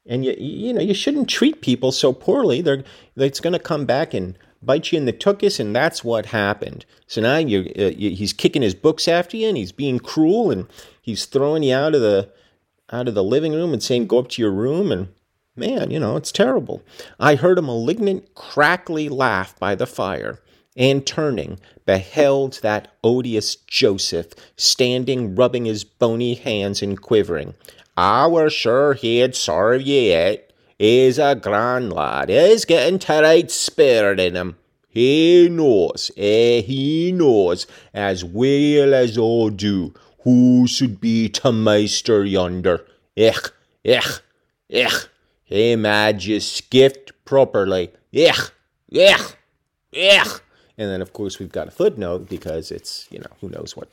And 0.09 0.25
you, 0.25 0.35
you 0.39 0.73
know, 0.73 0.81
you 0.81 0.95
shouldn't 0.95 1.29
treat 1.29 1.61
people 1.61 1.93
so 1.93 2.13
poorly. 2.13 2.63
They're, 2.63 2.83
it's 3.15 3.41
going 3.41 3.53
to 3.53 3.59
come 3.59 3.85
back 3.85 4.15
and 4.15 4.37
bite 4.63 4.91
you 4.91 4.99
in 4.99 5.05
the 5.05 5.13
tuchus, 5.13 5.61
and 5.61 5.77
that's 5.77 6.03
what 6.03 6.27
happened. 6.27 6.87
So 7.07 7.21
now 7.21 7.37
you're, 7.37 7.65
uh, 7.79 7.91
you, 7.91 8.11
he's 8.11 8.33
kicking 8.33 8.63
his 8.63 8.75
books 8.75 9.07
after 9.07 9.37
you, 9.37 9.49
and 9.49 9.57
he's 9.57 9.71
being 9.73 9.99
cruel, 9.99 10.51
and 10.51 10.67
he's 11.01 11.27
throwing 11.27 11.63
you 11.63 11.75
out 11.75 11.95
of 11.95 12.01
the 12.01 12.31
out 12.91 13.07
of 13.07 13.15
the 13.15 13.23
living 13.23 13.53
room 13.53 13.75
and 13.75 13.83
saying, 13.83 14.07
"Go 14.07 14.19
up 14.19 14.29
to 14.31 14.43
your 14.43 14.51
room." 14.51 14.91
And 14.91 15.09
man, 15.55 15.91
you 15.91 16.01
know, 16.01 16.17
it's 16.17 16.33
terrible. 16.33 16.83
I 17.21 17.35
heard 17.35 17.59
a 17.59 17.63
malignant, 17.63 18.35
crackly 18.35 19.09
laugh 19.09 19.59
by 19.59 19.75
the 19.75 19.87
fire, 19.87 20.41
and 20.77 21.07
turning, 21.07 21.61
beheld 21.85 22.61
that 22.63 22.93
odious 23.05 23.57
Joseph 23.57 24.33
standing, 24.57 25.35
rubbing 25.35 25.67
his 25.67 25.85
bony 25.85 26.35
hands 26.35 26.83
and 26.83 27.01
quivering. 27.01 27.55
I 28.01 28.29
were 28.29 28.49
sure 28.49 28.95
he'd 28.95 29.35
serve 29.35 29.83
ye 29.83 30.11
yet. 30.11 30.53
He's 30.79 31.19
a 31.19 31.35
grand 31.35 31.93
lad. 31.93 32.29
He's 32.29 32.65
getting 32.65 33.01
to 33.01 33.23
right 33.23 33.51
spirit 33.51 34.21
in 34.21 34.37
him. 34.37 34.57
He 34.89 35.49
knows, 35.51 36.13
eh, 36.17 36.61
he 36.61 37.11
knows 37.11 37.67
as 37.93 38.25
well 38.25 38.95
as 38.95 39.19
I 39.19 39.49
do 39.49 39.95
who 40.21 40.69
should 40.69 41.01
be 41.01 41.29
to 41.31 41.51
meister 41.51 42.25
yonder. 42.25 42.87
Ich, 43.17 43.51
ich, 43.83 44.21
ich. 44.69 45.09
He 45.43 45.75
mad 45.75 46.23
you 46.23 46.39
skift 46.39 47.11
properly. 47.25 47.91
Ich, 48.13 48.53
ich, 48.91 49.35
ich. 49.91 50.41
And 50.79 50.89
then, 50.89 51.03
of 51.03 51.13
course, 51.13 51.41
we've 51.41 51.51
got 51.51 51.67
a 51.67 51.73
footnote 51.73 52.29
because 52.29 52.71
it's, 52.71 53.09
you 53.11 53.19
know, 53.19 53.33
who 53.41 53.49
knows 53.49 53.77
what, 53.77 53.89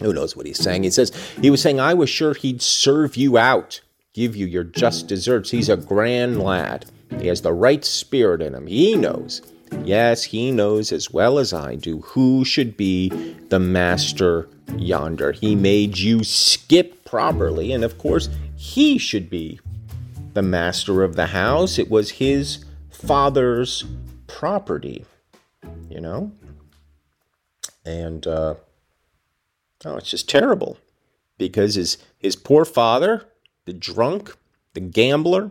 who 0.00 0.12
knows 0.12 0.36
what 0.36 0.46
he's 0.46 0.58
saying. 0.58 0.82
He 0.82 0.90
says, 0.90 1.12
he 1.40 1.50
was 1.50 1.62
saying, 1.62 1.80
I 1.80 1.94
was 1.94 2.10
sure 2.10 2.34
he'd 2.34 2.62
serve 2.62 3.16
you 3.16 3.38
out 3.38 3.80
give 4.14 4.36
you 4.36 4.46
your 4.46 4.64
just 4.64 5.08
deserts. 5.08 5.50
He's 5.50 5.68
a 5.68 5.76
grand 5.76 6.40
lad. 6.40 6.86
He 7.18 7.26
has 7.26 7.42
the 7.42 7.52
right 7.52 7.84
spirit 7.84 8.40
in 8.40 8.54
him. 8.54 8.66
He 8.66 8.96
knows. 8.96 9.42
Yes, 9.84 10.22
he 10.22 10.52
knows 10.52 10.92
as 10.92 11.10
well 11.10 11.38
as 11.38 11.52
I 11.52 11.74
do 11.74 12.00
who 12.00 12.44
should 12.44 12.76
be 12.76 13.08
the 13.48 13.58
master 13.58 14.48
yonder. 14.76 15.32
He 15.32 15.54
made 15.56 15.98
you 15.98 16.22
skip 16.22 17.04
properly, 17.04 17.72
and 17.72 17.84
of 17.84 17.98
course, 17.98 18.28
he 18.56 18.98
should 18.98 19.28
be 19.28 19.60
the 20.32 20.42
master 20.42 21.02
of 21.02 21.16
the 21.16 21.26
house. 21.26 21.78
It 21.78 21.90
was 21.90 22.10
his 22.12 22.64
father's 22.90 23.84
property, 24.28 25.04
you 25.90 26.00
know? 26.00 26.30
And, 27.84 28.26
uh, 28.26 28.54
oh, 29.84 29.96
it's 29.96 30.10
just 30.10 30.28
terrible 30.28 30.78
because 31.38 31.74
his, 31.74 31.98
his 32.18 32.36
poor 32.36 32.64
father 32.64 33.26
the 33.64 33.72
drunk, 33.72 34.36
the 34.74 34.80
gambler, 34.80 35.50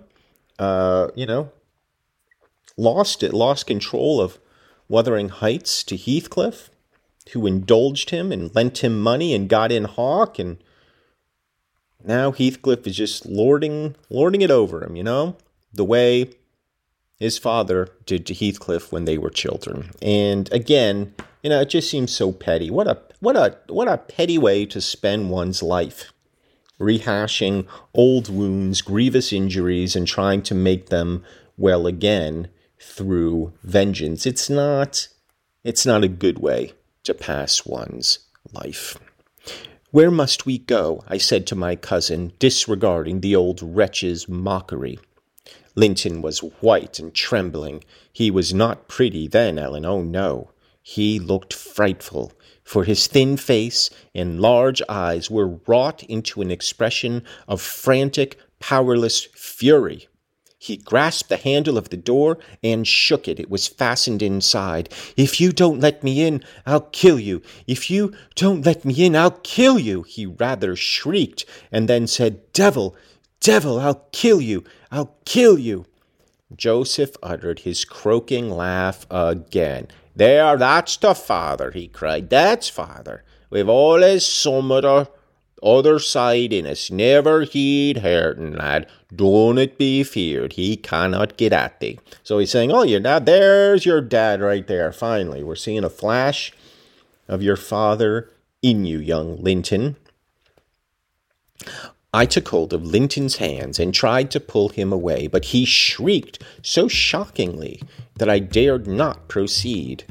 uh, 0.60 1.10
you 1.16 1.26
know, 1.26 1.52
lost 2.78 3.24
it, 3.24 3.34
lost 3.34 3.68
control 3.68 4.22
of 4.22 4.40
Wuthering 4.88 5.30
Heights 5.30 5.84
to 5.86 5.98
Heathcliff, 5.98 6.70
who 7.32 7.48
indulged 7.48 8.10
him 8.10 8.32
and 8.32 8.54
lent 8.54 8.84
him 8.84 9.00
money 9.00 9.34
and 9.34 9.50
got 9.50 9.72
in 9.72 9.86
hock, 9.86 10.38
and 10.38 10.58
now 12.04 12.32
Heathcliff 12.32 12.86
is 12.86 12.98
just 12.98 13.26
lording 13.26 13.96
lording 14.10 14.42
it 14.42 14.52
over 14.52 14.84
him, 14.84 14.96
you 14.96 15.04
know, 15.04 15.38
the 15.74 15.86
way 15.86 16.32
his 17.18 17.38
father 17.38 17.90
did 18.06 18.26
to 18.26 18.34
Heathcliff 18.34 18.92
when 18.92 19.06
they 19.06 19.18
were 19.18 19.30
children. 19.30 19.92
And 20.02 20.52
again, 20.52 21.16
you 21.44 21.50
know, 21.50 21.62
it 21.62 21.70
just 21.70 21.92
seems 21.92 22.12
so 22.12 22.32
petty. 22.32 22.72
What 22.72 22.88
a 22.88 22.98
what 23.20 23.36
a 23.36 23.58
what 23.68 23.88
a 23.88 23.98
petty 23.98 24.38
way 24.38 24.66
to 24.68 24.82
spend 24.82 25.30
one's 25.30 25.62
life 25.62 26.12
rehashing 26.80 27.68
old 27.94 28.30
wounds, 28.30 28.82
grievous 28.82 29.32
injuries, 29.32 29.96
and 29.96 30.08
trying 30.08 30.42
to 30.44 30.56
make 30.56 30.90
them 30.90 31.24
well 31.58 31.86
again 31.86 32.48
through 32.80 33.54
vengeance. 33.64 34.26
It's 34.26 34.50
not 34.50 35.08
it's 35.64 35.86
not 35.86 36.04
a 36.04 36.10
good 36.10 36.40
way 36.40 36.74
to 37.04 37.14
pass 37.14 37.66
one's 37.66 38.20
life. 38.52 38.98
Where 39.92 40.12
must 40.12 40.46
we 40.46 40.58
go? 40.58 41.04
I 41.08 41.18
said 41.18 41.46
to 41.48 41.56
my 41.56 41.76
cousin, 41.76 42.34
disregarding 42.40 43.22
the 43.22 43.36
old 43.36 43.62
wretch's 43.62 44.28
mockery. 44.28 44.98
Linton 45.76 46.22
was 46.22 46.40
white 46.40 47.00
and 47.00 47.14
trembling. 47.14 47.84
He 48.12 48.32
was 48.32 48.54
not 48.54 48.88
pretty 48.88 49.28
then, 49.28 49.60
Ellen. 49.60 49.86
Oh, 49.86 50.02
no. 50.02 50.50
He 50.86 51.18
looked 51.18 51.54
frightful 51.54 52.34
for 52.64 52.84
his 52.84 53.08
thin 53.08 53.38
face 53.38 53.90
and 54.14 54.42
large 54.42 54.82
eyes 54.90 55.32
were 55.32 55.60
wrought 55.66 56.04
into 56.04 56.42
an 56.42 56.52
expression 56.52 57.24
of 57.48 57.62
frantic, 57.62 58.38
powerless 58.60 59.24
fury. 59.34 60.08
He 60.60 60.78
grasped 60.78 61.30
the 61.30 61.38
handle 61.38 61.78
of 61.78 61.90
the 61.90 61.98
door 61.98 62.38
and 62.62 62.88
shook 62.88 63.28
it. 63.28 63.40
It 63.40 63.50
was 63.50 63.68
fastened 63.68 64.22
inside. 64.22 64.94
If 65.18 65.42
you 65.42 65.52
don't 65.52 65.80
let 65.82 66.04
me 66.04 66.22
in, 66.22 66.44
I'll 66.66 66.88
kill 66.92 67.20
you. 67.20 67.42
If 67.68 67.90
you 67.90 68.14
don't 68.36 68.66
let 68.66 68.86
me 68.86 69.06
in, 69.06 69.16
I'll 69.16 69.40
kill 69.44 69.78
you, 69.80 70.04
he 70.04 70.26
rather 70.26 70.76
shrieked, 70.76 71.46
and 71.72 71.90
then 71.90 72.08
said, 72.08 72.54
Devil, 72.54 72.96
devil, 73.42 73.80
I'll 73.80 74.08
kill 74.14 74.40
you, 74.40 74.64
I'll 74.90 75.16
kill 75.26 75.60
you. 75.60 75.86
Joseph 76.56 77.18
uttered 77.22 77.60
his 77.60 77.84
croaking 77.84 78.50
laugh 78.50 79.06
again. 79.12 79.88
There, 80.16 80.58
that's 80.58 80.98
the 80.98 81.16
father, 81.16 81.72
he 81.72 81.88
cried. 81.88 82.30
That's 82.30 82.70
father. 82.70 83.24
We've 83.50 83.70
always 83.70 84.26
some 84.26 84.72
other 84.72 85.08
other 85.64 85.98
side 85.98 86.52
in 86.52 86.66
us. 86.66 86.92
Never 86.92 87.44
heed 87.44 88.00
hurting, 88.00 88.54
lad. 88.54 88.88
Don't 89.16 89.58
it 89.58 89.78
be 89.78 90.04
feared. 90.04 90.54
He 90.54 90.76
cannot 90.76 91.38
get 91.38 91.54
at 91.54 91.80
thee. 91.80 92.00
So 92.22 92.40
he's 92.40 92.52
saying, 92.52 92.72
Oh, 92.72 92.84
your 92.84 93.00
dad, 93.00 93.26
there's 93.26 93.86
your 93.86 94.02
dad 94.02 94.42
right 94.42 94.68
there. 94.68 94.92
Finally, 94.92 95.44
we're 95.44 95.56
seeing 95.56 95.84
a 95.84 95.90
flash 95.90 96.52
of 97.28 97.42
your 97.42 97.56
father 97.56 98.30
in 98.62 98.86
you, 98.86 99.00
young 99.00 99.42
Linton. 99.42 99.96
I 102.16 102.28
took 102.28 102.48
hold 102.50 102.74
of 102.74 102.86
Linton's 102.86 103.38
hands 103.38 103.80
and 103.80 103.92
tried 103.92 104.30
to 104.32 104.40
pull 104.40 104.70
him 104.70 104.94
away, 104.94 105.26
but 105.26 105.46
he 105.46 105.66
shrieked 105.66 106.44
so 106.62 106.88
shockingly 106.88 107.82
that 108.20 108.30
I 108.30 108.38
dared 108.38 108.86
not 108.86 109.28
proceed. 109.28 110.04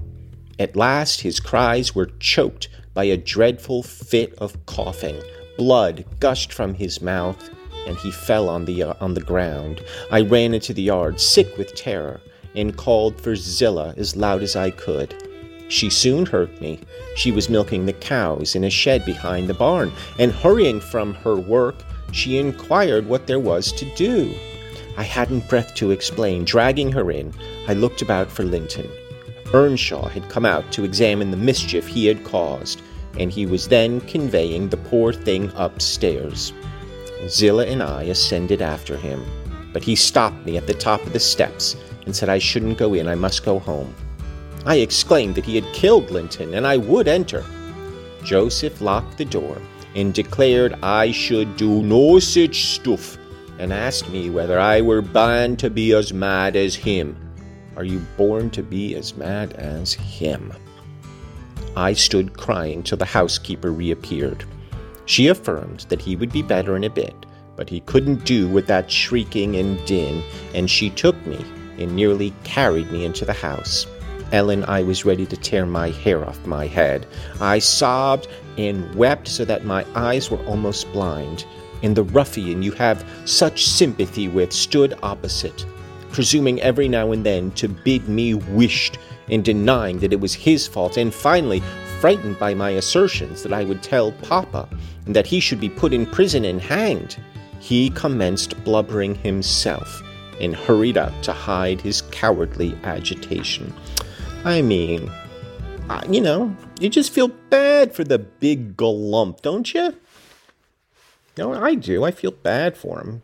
At 0.59 0.75
last 0.75 1.21
his 1.21 1.39
cries 1.39 1.95
were 1.95 2.11
choked 2.19 2.69
by 2.93 3.05
a 3.05 3.17
dreadful 3.17 3.85
fit 3.85 4.35
of 4.39 4.67
coughing. 4.67 5.23
Blood 5.57 6.05
gushed 6.19 6.53
from 6.53 6.75
his 6.75 7.01
mouth, 7.01 7.51
and 7.87 7.97
he 7.97 8.11
fell 8.11 8.49
on 8.49 8.65
the, 8.65 8.83
uh, 8.83 8.95
on 9.01 9.15
the 9.15 9.21
ground. 9.21 9.81
I 10.11 10.23
ran 10.23 10.55
into 10.55 10.75
the 10.75 10.83
yard, 10.83 11.21
sick 11.21 11.57
with 11.57 11.77
terror, 11.77 12.21
and 12.57 12.77
called 12.77 13.21
for 13.21 13.37
Zillah 13.37 13.95
as 13.97 14.17
loud 14.17 14.43
as 14.43 14.57
I 14.57 14.71
could. 14.71 15.15
She 15.69 15.89
soon 15.89 16.27
heard 16.27 16.61
me. 16.61 16.81
She 17.17 17.31
was 17.31 17.49
milking 17.49 17.87
the 17.87 17.93
cows 17.93 18.57
in 18.57 18.65
a 18.65 18.71
shed 18.71 19.07
behind 19.07 19.49
the 19.49 19.55
barn, 19.55 19.93
and 20.19 20.33
hurrying 20.33 20.81
from 20.81 21.15
her 21.15 21.37
work, 21.37 21.77
she 22.13 22.39
inquired 22.39 23.07
what 23.07 23.27
there 23.27 23.41
was 23.41 23.73
to 23.73 23.85
do. 23.97 24.33
I 24.97 25.03
hadn't 25.03 25.49
breath 25.49 25.75
to 25.77 25.91
explain. 25.91 26.45
Dragging 26.45 26.93
her 26.93 27.11
in, 27.11 27.33
I 27.67 27.73
looked 27.73 28.03
about 28.03 28.31
for 28.31 28.45
Linton. 28.45 28.89
Earnshaw 29.53 30.09
had 30.09 30.29
come 30.29 30.45
out 30.45 30.71
to 30.73 30.85
examine 30.85 31.31
the 31.31 31.37
mischief 31.37 31.87
he 31.87 32.07
had 32.07 32.25
caused, 32.25 32.83
and 33.19 33.31
he 33.31 33.47
was 33.47 33.69
then 33.69 34.01
conveying 34.03 34.69
the 34.69 34.77
poor 34.77 35.13
thing 35.13 35.51
upstairs. 35.57 36.53
Zillah 37.29 37.67
and 37.67 37.83
I 37.83 38.05
ascended 38.05 38.63
after 38.63 38.97
him, 38.97 39.25
but 39.73 39.83
he 39.83 39.97
stopped 39.97 40.45
me 40.45 40.57
at 40.57 40.67
the 40.67 40.75
top 40.75 41.05
of 41.07 41.13
the 41.13 41.21
steps 41.21 41.77
and 42.05 42.15
said 42.15 42.29
I 42.29 42.39
shouldn't 42.39 42.79
go 42.79 42.95
in, 42.95 43.09
I 43.09 43.15
must 43.15 43.45
go 43.45 43.59
home. 43.59 43.95
I 44.67 44.77
exclaimed 44.77 45.35
that 45.37 45.45
he 45.45 45.55
had 45.55 45.75
killed 45.75 46.11
Linton, 46.11 46.55
and 46.55 46.67
I 46.67 46.77
would 46.77 47.09
enter. 47.09 47.45
Joseph 48.23 48.81
locked 48.81 49.19
the 49.19 49.25
door 49.25 49.61
and 49.95 50.15
declared 50.15 50.75
I 50.83 51.11
should 51.11 51.57
do 51.57 51.83
no 51.83 52.19
such 52.19 52.75
stuff, 52.75 53.19
and 53.59 53.73
asked 53.73 54.09
me 54.11 54.31
whether 54.31 54.59
I 54.59 54.81
were 54.81 55.03
bound 55.03 55.59
to 55.61 55.71
be 55.71 55.93
as 55.93 56.13
mad 56.13 56.57
as 56.57 56.75
him. 56.75 57.17
are 57.77 57.85
you 57.85 58.01
born 58.17 58.51
to 58.51 58.63
be 58.63 58.95
as 58.95 59.17
mad 59.17 59.55
as 59.55 59.95
him? 59.95 60.53
I 61.77 61.95
stood 61.95 62.37
crying 62.37 62.83
till 62.83 62.99
the 62.99 63.05
housekeeper 63.05 63.73
reappeared. 63.73 64.45
She 65.07 65.29
affirmed 65.29 65.87
that 65.89 66.03
he 66.03 66.17
would 66.17 66.33
be 66.33 66.43
better 66.43 66.77
in 66.77 66.85
a 66.85 66.91
bit, 66.91 67.15
but 67.57 67.69
he 67.69 67.81
couldn't 67.81 68.25
do 68.25 68.47
with 68.49 68.67
that 68.67 68.91
shrieking 68.91 69.57
and 69.57 69.85
din, 69.87 70.23
and 70.55 70.69
she 70.71 70.91
took 70.91 71.17
me 71.27 71.45
and 71.79 71.95
nearly 71.97 72.33
carried 72.45 72.91
me 72.93 73.05
into 73.05 73.25
the 73.25 73.33
house. 73.33 73.87
Ellen, 74.33 74.65
I 74.65 74.83
was 74.83 75.05
ready 75.05 75.27
to 75.27 75.37
tear 75.37 75.67
my 75.67 75.91
hair 75.91 76.27
off 76.27 76.47
my 76.47 76.67
head. 76.67 77.07
I 77.39 77.59
sobbed 77.59 78.29
and 78.57 78.95
wept 78.95 79.29
so 79.29 79.45
that 79.45 79.67
my 79.67 79.87
eyes 79.95 80.31
were 80.31 80.43
almost 80.47 80.91
blind. 80.93 81.45
And 81.83 81.95
the 81.95 82.03
ruffian 82.03 82.63
you 82.63 82.73
have 82.73 83.05
such 83.27 83.67
sympathy 83.67 84.29
with 84.29 84.53
stood 84.53 84.95
opposite, 85.03 85.67
presuming 86.13 86.61
every 86.63 86.89
now 86.89 87.13
and 87.13 87.27
then 87.27 87.51
to 87.53 87.69
bid 87.69 88.09
me 88.09 88.35
wisht 88.35 88.97
and 89.29 89.45
denying 89.45 89.99
that 89.99 90.13
it 90.13 90.21
was 90.21 90.35
his 90.35 90.67
fault, 90.67 90.97
and 90.97 91.13
finally, 91.13 91.63
frightened 92.01 92.39
by 92.39 92.55
my 92.55 92.71
assertions 92.71 93.43
that 93.43 93.53
I 93.53 93.65
would 93.65 93.83
tell 93.83 94.13
Papa 94.13 94.69
and 95.07 95.15
that 95.15 95.27
he 95.27 95.41
should 95.41 95.61
be 95.61 95.69
put 95.69 95.93
in 95.93 96.07
prison 96.07 96.45
and 96.45 96.61
hanged, 96.61 97.17
he 97.61 97.91
commenced 97.91 98.63
blubbering 98.65 99.15
himself 99.15 100.03
and 100.41 100.57
hurried 100.57 100.97
out 100.97 101.23
to 101.23 101.33
hide 101.33 101.81
his 101.81 102.03
cowardly 102.11 102.77
agitation. 102.83 103.73
I 104.45 104.61
mean, 104.61 105.11
you 106.11 106.21
know, 106.21 106.57
you 106.81 106.89
just 106.89 107.13
feel 107.13 107.29
bad 107.29 107.95
for 107.95 108.03
the 108.03 108.19
big 108.19 108.77
glump, 108.77 109.41
don't 109.41 109.73
you? 109.73 109.97
No, 111.39 111.53
I 111.53 111.77
do. 111.77 112.03
I 112.05 112.11
feel 112.11 112.33
bad 112.33 112.77
for 112.77 113.01
him. 113.01 113.23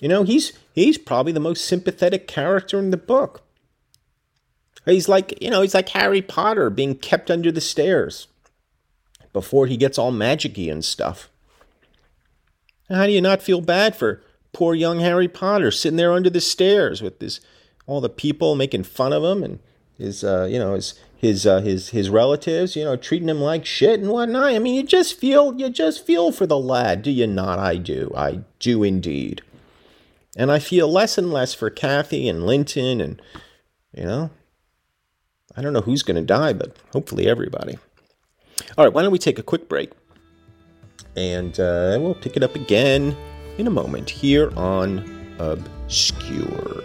You 0.00 0.08
know, 0.08 0.22
he's 0.22 0.52
he's 0.72 0.96
probably 0.96 1.32
the 1.32 1.40
most 1.40 1.64
sympathetic 1.64 2.26
character 2.28 2.78
in 2.78 2.90
the 2.90 2.96
book. 2.96 3.42
He's 4.84 5.08
like, 5.08 5.40
you 5.42 5.50
know, 5.50 5.60
he's 5.60 5.74
like 5.74 5.90
Harry 5.90 6.22
Potter 6.22 6.70
being 6.70 6.94
kept 6.94 7.30
under 7.30 7.52
the 7.52 7.60
stairs 7.60 8.28
before 9.32 9.66
he 9.66 9.76
gets 9.76 9.98
all 9.98 10.12
magicy 10.12 10.70
and 10.70 10.84
stuff. 10.84 11.28
How 12.88 13.06
do 13.06 13.12
you 13.12 13.20
not 13.20 13.42
feel 13.42 13.60
bad 13.60 13.94
for 13.94 14.22
poor 14.52 14.74
young 14.74 15.00
Harry 15.00 15.28
Potter 15.28 15.70
sitting 15.70 15.96
there 15.96 16.12
under 16.12 16.30
the 16.30 16.40
stairs 16.40 17.02
with 17.02 17.18
this 17.18 17.40
all 17.86 18.00
the 18.00 18.08
people 18.08 18.54
making 18.54 18.84
fun 18.84 19.12
of 19.12 19.24
him 19.24 19.42
and 19.42 19.58
his 20.00 20.24
uh, 20.24 20.48
you 20.50 20.58
know 20.58 20.74
his 20.74 20.94
his 21.16 21.46
uh, 21.46 21.60
his 21.60 21.90
his 21.90 22.10
relatives 22.10 22.74
you 22.74 22.84
know 22.84 22.96
treating 22.96 23.28
him 23.28 23.40
like 23.40 23.66
shit 23.66 24.00
and 24.00 24.10
whatnot. 24.10 24.52
I 24.52 24.58
mean, 24.58 24.74
you 24.74 24.82
just 24.82 25.18
feel 25.18 25.54
you 25.58 25.70
just 25.70 26.04
feel 26.04 26.32
for 26.32 26.46
the 26.46 26.58
lad, 26.58 27.02
do 27.02 27.10
you 27.10 27.26
not? 27.26 27.58
I 27.58 27.76
do, 27.76 28.12
I 28.16 28.40
do 28.58 28.82
indeed, 28.82 29.42
and 30.36 30.50
I 30.50 30.58
feel 30.58 30.90
less 30.90 31.18
and 31.18 31.32
less 31.32 31.54
for 31.54 31.70
Kathy 31.70 32.28
and 32.28 32.46
Linton 32.46 33.00
and 33.00 33.22
you 33.94 34.04
know. 34.04 34.30
I 35.56 35.62
don't 35.62 35.72
know 35.72 35.80
who's 35.80 36.04
going 36.04 36.16
to 36.16 36.22
die, 36.22 36.52
but 36.52 36.76
hopefully 36.92 37.26
everybody. 37.28 37.76
All 38.78 38.84
right, 38.84 38.94
why 38.94 39.02
don't 39.02 39.10
we 39.10 39.18
take 39.18 39.38
a 39.38 39.42
quick 39.42 39.68
break? 39.68 39.90
And 41.16 41.58
uh, 41.58 41.98
we'll 42.00 42.14
pick 42.14 42.36
it 42.36 42.42
up 42.44 42.54
again 42.54 43.16
in 43.58 43.66
a 43.66 43.70
moment 43.70 44.08
here 44.08 44.56
on 44.56 45.34
Obscure. 45.40 46.84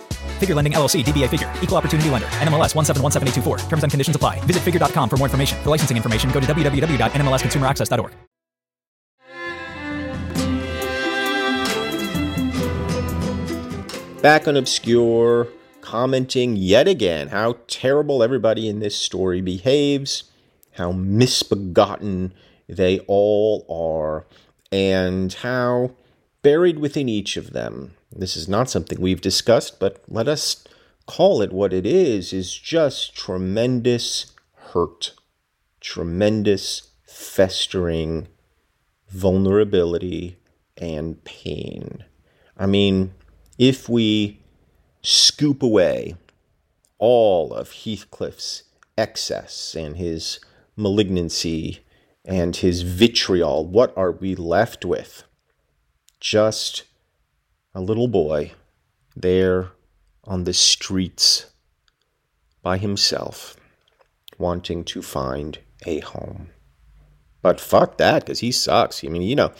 Figure 0.41 0.55
Lending 0.55 0.73
LLC, 0.73 1.03
DBA 1.03 1.29
Figure, 1.29 1.53
Equal 1.61 1.77
Opportunity 1.77 2.09
Lender, 2.09 2.27
NMLS 2.41 2.73
1717824. 2.73 3.69
Terms 3.69 3.83
and 3.83 3.91
conditions 3.91 4.15
apply. 4.15 4.39
Visit 4.45 4.63
figure.com 4.63 5.07
for 5.07 5.17
more 5.17 5.27
information. 5.27 5.61
For 5.63 5.69
licensing 5.69 5.97
information, 5.97 6.31
go 6.31 6.39
to 6.39 6.47
www.nmlsconsumeraccess.org. 6.47 8.11
Back 14.21 14.47
on 14.47 14.57
Obscure, 14.57 15.47
commenting 15.81 16.55
yet 16.55 16.87
again 16.87 17.27
how 17.27 17.57
terrible 17.67 18.23
everybody 18.23 18.67
in 18.67 18.79
this 18.79 18.95
story 18.95 19.41
behaves, 19.41 20.25
how 20.73 20.91
misbegotten 20.91 22.33
they 22.67 22.99
all 23.07 23.65
are, 23.69 24.25
and 24.71 25.33
how 25.33 25.91
buried 26.41 26.79
within 26.79 27.09
each 27.09 27.37
of 27.37 27.53
them 27.53 27.95
this 28.11 28.35
is 28.35 28.47
not 28.47 28.69
something 28.69 28.99
we've 28.99 29.21
discussed, 29.21 29.79
but 29.79 30.03
let 30.07 30.27
us 30.27 30.65
call 31.05 31.41
it 31.41 31.51
what 31.51 31.73
it 31.73 31.85
is, 31.85 32.33
is 32.33 32.53
just 32.53 33.15
tremendous 33.15 34.33
hurt, 34.55 35.13
tremendous 35.79 36.89
festering 37.05 38.27
vulnerability 39.09 40.37
and 40.77 41.23
pain. 41.23 42.03
I 42.57 42.65
mean, 42.65 43.13
if 43.57 43.89
we 43.89 44.39
scoop 45.01 45.61
away 45.61 46.15
all 46.97 47.53
of 47.53 47.71
Heathcliff's 47.71 48.63
excess 48.97 49.75
and 49.75 49.97
his 49.97 50.39
malignancy 50.75 51.79
and 52.23 52.55
his 52.55 52.83
vitriol, 52.83 53.65
what 53.65 53.95
are 53.97 54.11
we 54.11 54.35
left 54.35 54.85
with? 54.85 55.23
Just 56.19 56.83
a 57.73 57.81
little 57.81 58.07
boy 58.07 58.51
there 59.15 59.69
on 60.23 60.43
the 60.43 60.53
streets 60.53 61.47
by 62.61 62.77
himself, 62.77 63.55
wanting 64.37 64.83
to 64.83 65.01
find 65.01 65.59
a 65.85 65.99
home. 65.99 66.49
But 67.41 67.59
fuck 67.59 67.97
that, 67.97 68.25
because 68.25 68.39
he 68.39 68.51
sucks. 68.51 69.03
I 69.03 69.07
mean, 69.07 69.23
you 69.23 69.35
know, 69.35 69.51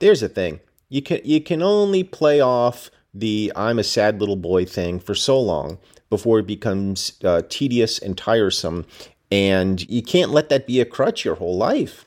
there's 0.00 0.22
a 0.22 0.28
thing. 0.28 0.60
You 0.88 1.00
can 1.00 1.20
you 1.24 1.40
can 1.40 1.62
only 1.62 2.04
play 2.04 2.40
off 2.40 2.90
the 3.14 3.52
I'm 3.56 3.78
a 3.78 3.84
sad 3.84 4.20
little 4.20 4.36
boy 4.36 4.66
thing 4.66 5.00
for 5.00 5.14
so 5.14 5.40
long 5.40 5.78
before 6.10 6.38
it 6.40 6.46
becomes 6.46 7.14
uh, 7.24 7.42
tedious 7.48 7.98
and 7.98 8.18
tiresome, 8.18 8.84
and 9.30 9.88
you 9.88 10.02
can't 10.02 10.30
let 10.30 10.50
that 10.50 10.66
be 10.66 10.80
a 10.80 10.84
crutch 10.84 11.24
your 11.24 11.36
whole 11.36 11.56
life. 11.56 12.04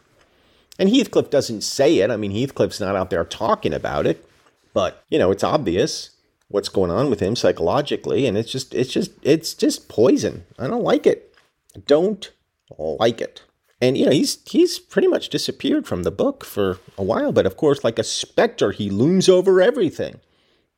And 0.77 0.89
Heathcliff 0.89 1.29
doesn't 1.29 1.61
say 1.61 1.99
it. 1.99 2.11
I 2.11 2.17
mean, 2.17 2.31
Heathcliff's 2.31 2.79
not 2.79 2.95
out 2.95 3.09
there 3.09 3.23
talking 3.23 3.73
about 3.73 4.05
it. 4.05 4.27
But, 4.75 5.05
you 5.07 5.17
know, 5.17 5.31
it's 5.31 5.43
obvious 5.43 6.09
what's 6.49 6.67
going 6.67 6.91
on 6.91 7.09
with 7.09 7.21
him 7.21 7.35
psychologically 7.35 8.27
and 8.27 8.37
it's 8.37 8.51
just 8.51 8.75
it's 8.75 8.91
just 8.91 9.11
it's 9.23 9.53
just 9.53 9.87
poison. 9.87 10.45
I 10.59 10.67
don't 10.67 10.83
like 10.83 11.07
it. 11.07 11.33
I 11.75 11.79
don't 11.87 12.29
like 12.77 13.21
it. 13.21 13.41
And 13.81 13.97
you 13.97 14.05
know, 14.05 14.11
he's 14.11 14.37
he's 14.45 14.77
pretty 14.77 15.07
much 15.07 15.29
disappeared 15.29 15.87
from 15.87 16.03
the 16.03 16.11
book 16.11 16.43
for 16.43 16.79
a 16.97 17.03
while, 17.03 17.31
but 17.31 17.45
of 17.45 17.55
course 17.55 17.85
like 17.85 17.97
a 17.97 18.03
specter 18.03 18.73
he 18.73 18.89
looms 18.89 19.29
over 19.29 19.61
everything 19.61 20.19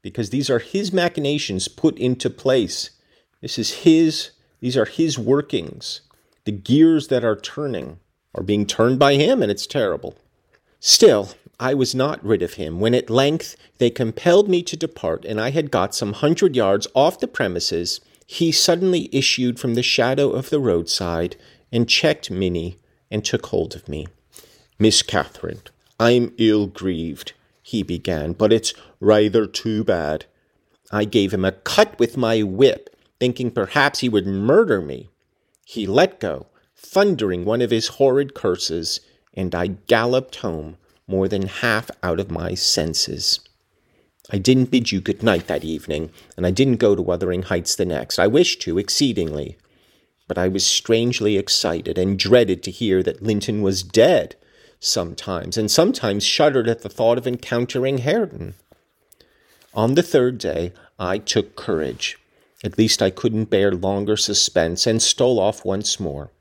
because 0.04 0.30
these 0.30 0.50
are 0.50 0.60
his 0.60 0.94
machinations 0.94 1.68
put 1.68 1.98
into 1.98 2.30
place. 2.30 2.92
This 3.42 3.58
is 3.58 3.82
his 3.82 4.30
these 4.60 4.78
are 4.78 4.86
his 4.86 5.18
workings. 5.18 6.02
The 6.46 6.52
gears 6.52 7.08
that 7.08 7.26
are 7.26 7.36
turning 7.36 8.00
are 8.36 8.44
being 8.44 8.68
turned 8.68 9.00
by 9.00 9.16
him 9.16 9.42
and 9.42 9.52
it's 9.52 9.66
terrible. 9.66 10.16
Still, 10.80 11.32
I 11.60 11.74
was 11.74 11.96
not 11.96 12.24
rid 12.24 12.44
of 12.44 12.54
him 12.54 12.80
when 12.80 12.94
at 12.94 13.10
length 13.10 13.56
they 13.80 13.90
compelled 13.90 14.48
me 14.48 14.62
to 14.62 14.78
depart, 14.78 15.26
and 15.26 15.42
I 15.42 15.50
had 15.50 15.72
got 15.72 15.96
some 15.96 16.14
hundred 16.14 16.56
yards 16.56 16.88
off 16.94 17.20
the 17.20 17.28
premises. 17.28 18.00
He 18.28 18.52
suddenly 18.52 19.10
issued 19.12 19.60
from 19.60 19.74
the 19.74 19.82
shadow 19.82 20.32
of 20.32 20.52
the 20.52 20.60
roadside 20.60 21.36
and 21.72 21.90
checked 21.90 22.30
Minnie 22.30 22.78
and 23.10 23.26
took 23.26 23.48
hold 23.48 23.76
of 23.76 23.90
me. 23.90 24.08
Miss 24.78 25.02
Catherine, 25.02 25.62
I'm 26.00 26.34
ill 26.38 26.68
grieved, 26.68 27.34
he 27.64 27.82
began, 27.82 28.34
but 28.34 28.54
it's 28.54 28.76
rather 29.00 29.48
too 29.48 29.84
bad. 29.84 30.26
I 30.92 31.06
gave 31.06 31.34
him 31.34 31.44
a 31.44 31.52
cut 31.52 31.98
with 31.98 32.18
my 32.18 32.44
whip, 32.44 32.96
thinking 33.20 33.50
perhaps 33.50 34.00
he 34.00 34.10
would 34.10 34.28
murder 34.28 34.80
me. 34.80 35.10
He 35.66 35.88
let 35.88 36.20
go, 36.20 36.46
thundering 36.76 37.46
one 37.46 37.64
of 37.64 37.72
his 37.72 37.88
horrid 37.88 38.36
curses, 38.36 39.00
and 39.34 39.56
I 39.56 39.68
galloped 39.68 40.38
home 40.38 40.78
more 41.08 41.28
than 41.28 41.48
half 41.48 41.90
out 42.04 42.20
of 42.20 42.30
my 42.30 42.54
senses. 42.54 43.40
I 44.30 44.38
didn't 44.38 44.72
bid 44.72 44.92
you 44.92 45.00
good 45.00 45.24
night 45.24 45.48
that 45.48 45.64
evening, 45.64 46.12
and 46.36 46.46
I 46.46 46.52
didn't 46.52 46.78
go 46.78 46.96
to 46.96 47.02
Wuthering 47.02 47.44
Heights 47.44 47.76
the 47.76 47.86
next. 47.86 48.20
I 48.20 48.28
wished 48.28 48.62
to 48.64 48.78
exceedingly, 48.78 49.58
but 50.28 50.38
I 50.38 50.50
was 50.50 50.66
strangely 50.66 51.38
excited 51.38 51.98
and 51.98 52.20
dreaded 52.20 52.62
to 52.64 52.72
hear 52.72 53.02
that 53.04 53.24
Linton 53.24 53.62
was 53.62 53.84
dead 53.84 54.36
sometimes, 54.80 55.58
and 55.58 55.72
sometimes 55.72 56.26
shuddered 56.26 56.68
at 56.68 56.82
the 56.82 56.90
thought 56.90 57.18
of 57.18 57.26
encountering 57.26 58.00
Hareton. 58.00 58.56
On 59.74 59.94
the 59.94 60.04
third 60.04 60.38
day, 60.38 60.74
I 61.00 61.20
took 61.20 61.56
courage. 61.56 62.18
At 62.64 62.78
least 62.78 63.02
I 63.02 63.10
couldn't 63.10 63.46
bear 63.46 63.72
longer 63.72 64.18
suspense, 64.18 64.86
and 64.86 65.02
stole 65.02 65.40
off 65.40 65.64
once 65.64 66.00
more. 66.00 66.32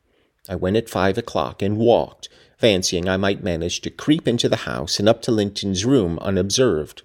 I 0.49 0.57
went 0.57 0.77
at 0.77 0.89
five 0.89 1.19
o'clock 1.19 1.63
and 1.63 1.79
walked, 1.79 2.29
fancying 2.57 3.09
I 3.09 3.17
might 3.17 3.43
manage 3.43 3.81
to 3.83 3.91
creep 3.91 4.27
into 4.27 4.49
the 4.49 4.57
house 4.57 4.99
and 4.99 5.09
up 5.09 5.23
to 5.23 5.31
Linton's 5.31 5.85
room 5.85 6.19
unobserved. 6.21 7.03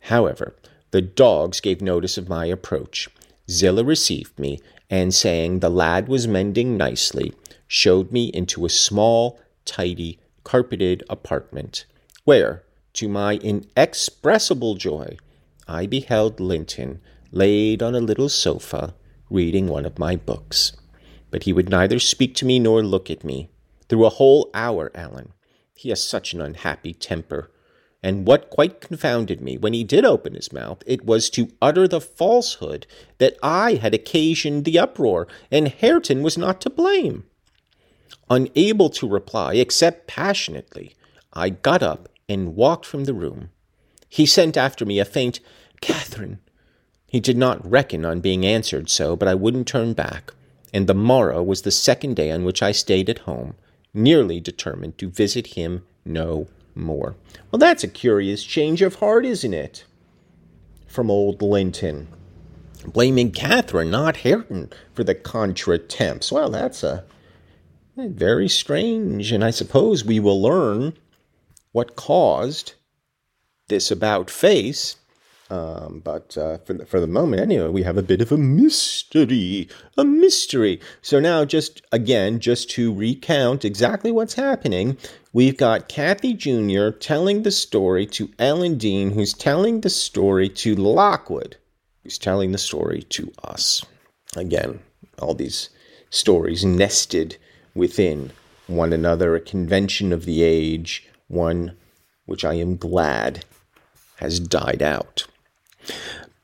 However, 0.00 0.54
the 0.90 1.00
dogs 1.00 1.60
gave 1.60 1.80
notice 1.80 2.18
of 2.18 2.28
my 2.28 2.46
approach. 2.46 3.08
Zillah 3.48 3.84
received 3.84 4.38
me, 4.38 4.60
and 4.88 5.14
saying 5.14 5.60
the 5.60 5.70
lad 5.70 6.08
was 6.08 6.26
mending 6.26 6.76
nicely, 6.76 7.32
showed 7.68 8.10
me 8.10 8.26
into 8.34 8.64
a 8.64 8.70
small, 8.70 9.40
tidy, 9.64 10.18
carpeted 10.42 11.04
apartment, 11.08 11.84
where, 12.24 12.64
to 12.94 13.08
my 13.08 13.36
inexpressible 13.36 14.74
joy, 14.74 15.16
I 15.68 15.86
beheld 15.86 16.40
Linton 16.40 17.00
laid 17.30 17.82
on 17.82 17.94
a 17.94 18.00
little 18.00 18.28
sofa, 18.28 18.94
reading 19.30 19.68
one 19.68 19.86
of 19.86 19.98
my 19.98 20.16
books. 20.16 20.72
But 21.30 21.44
he 21.44 21.52
would 21.52 21.68
neither 21.68 22.00
speak 22.00 22.34
to 22.36 22.44
me 22.44 22.58
nor 22.58 22.82
look 22.82 23.08
at 23.08 23.22
me. 23.22 23.50
Through 23.90 24.06
a 24.06 24.10
whole 24.10 24.50
hour, 24.54 24.92
Alan. 24.94 25.32
He 25.74 25.88
has 25.88 26.00
such 26.00 26.32
an 26.32 26.40
unhappy 26.40 26.94
temper. 26.94 27.50
And 28.04 28.24
what 28.24 28.48
quite 28.48 28.80
confounded 28.80 29.40
me, 29.40 29.58
when 29.58 29.72
he 29.72 29.82
did 29.82 30.04
open 30.04 30.34
his 30.34 30.52
mouth, 30.52 30.84
it 30.86 31.04
was 31.04 31.28
to 31.30 31.50
utter 31.60 31.88
the 31.88 32.00
falsehood 32.00 32.86
that 33.18 33.36
I 33.42 33.74
had 33.74 33.92
occasioned 33.92 34.64
the 34.64 34.78
uproar, 34.78 35.26
and 35.50 35.66
Hareton 35.66 36.22
was 36.22 36.38
not 36.38 36.60
to 36.60 36.70
blame. 36.70 37.24
Unable 38.30 38.90
to 38.90 39.08
reply, 39.08 39.54
except 39.54 40.06
passionately, 40.06 40.94
I 41.32 41.48
got 41.50 41.82
up 41.82 42.08
and 42.28 42.54
walked 42.54 42.86
from 42.86 43.06
the 43.06 43.14
room. 43.14 43.50
He 44.08 44.24
sent 44.24 44.56
after 44.56 44.86
me 44.86 45.00
a 45.00 45.04
faint, 45.04 45.40
Catherine. 45.80 46.38
He 47.08 47.18
did 47.18 47.36
not 47.36 47.68
reckon 47.68 48.04
on 48.04 48.20
being 48.20 48.46
answered 48.46 48.88
so, 48.88 49.16
but 49.16 49.26
I 49.26 49.34
wouldn't 49.34 49.66
turn 49.66 49.94
back, 49.94 50.32
and 50.72 50.86
the 50.86 50.94
morrow 50.94 51.42
was 51.42 51.62
the 51.62 51.72
second 51.72 52.14
day 52.14 52.30
on 52.30 52.44
which 52.44 52.62
I 52.62 52.70
stayed 52.70 53.10
at 53.10 53.20
home, 53.20 53.56
nearly 53.92 54.40
determined 54.40 54.98
to 54.98 55.10
visit 55.10 55.48
him 55.48 55.84
no 56.04 56.46
more. 56.74 57.16
Well, 57.50 57.58
that's 57.58 57.84
a 57.84 57.88
curious 57.88 58.44
change 58.44 58.82
of 58.82 58.96
heart, 58.96 59.24
isn't 59.24 59.54
it? 59.54 59.84
From 60.86 61.10
old 61.10 61.42
Linton. 61.42 62.08
Blaming 62.86 63.30
Catherine, 63.30 63.90
not 63.90 64.18
Hareton, 64.18 64.70
for 64.94 65.04
the 65.04 65.14
contretemps. 65.14 66.32
Well, 66.32 66.50
that's 66.50 66.82
a 66.82 67.04
very 67.96 68.48
strange, 68.48 69.32
and 69.32 69.44
I 69.44 69.50
suppose 69.50 70.04
we 70.04 70.18
will 70.18 70.40
learn 70.40 70.94
what 71.72 71.96
caused 71.96 72.74
this 73.68 73.90
about 73.90 74.30
face 74.30 74.96
um, 75.50 76.00
but 76.04 76.38
uh, 76.38 76.58
for, 76.58 76.74
the, 76.74 76.86
for 76.86 77.00
the 77.00 77.08
moment, 77.08 77.42
anyway, 77.42 77.68
we 77.68 77.82
have 77.82 77.96
a 77.96 78.02
bit 78.02 78.22
of 78.22 78.30
a 78.30 78.36
mystery. 78.36 79.68
A 79.98 80.04
mystery. 80.04 80.80
So 81.02 81.18
now, 81.18 81.44
just 81.44 81.82
again, 81.90 82.38
just 82.38 82.70
to 82.70 82.94
recount 82.94 83.64
exactly 83.64 84.12
what's 84.12 84.34
happening, 84.34 84.96
we've 85.32 85.56
got 85.56 85.88
Kathy 85.88 86.34
Jr. 86.34 86.90
telling 86.90 87.42
the 87.42 87.50
story 87.50 88.06
to 88.06 88.30
Ellen 88.38 88.78
Dean, 88.78 89.10
who's 89.10 89.34
telling 89.34 89.80
the 89.80 89.90
story 89.90 90.48
to 90.50 90.76
Lockwood, 90.76 91.56
who's 92.04 92.16
telling 92.16 92.52
the 92.52 92.58
story 92.58 93.02
to 93.10 93.32
us. 93.42 93.84
Again, 94.36 94.78
all 95.18 95.34
these 95.34 95.68
stories 96.10 96.64
nested 96.64 97.36
within 97.74 98.30
one 98.68 98.92
another, 98.92 99.34
a 99.34 99.40
convention 99.40 100.12
of 100.12 100.26
the 100.26 100.44
age, 100.44 101.08
one 101.26 101.76
which 102.26 102.44
I 102.44 102.54
am 102.54 102.76
glad 102.76 103.44
has 104.18 104.38
died 104.38 104.80
out. 104.80 105.26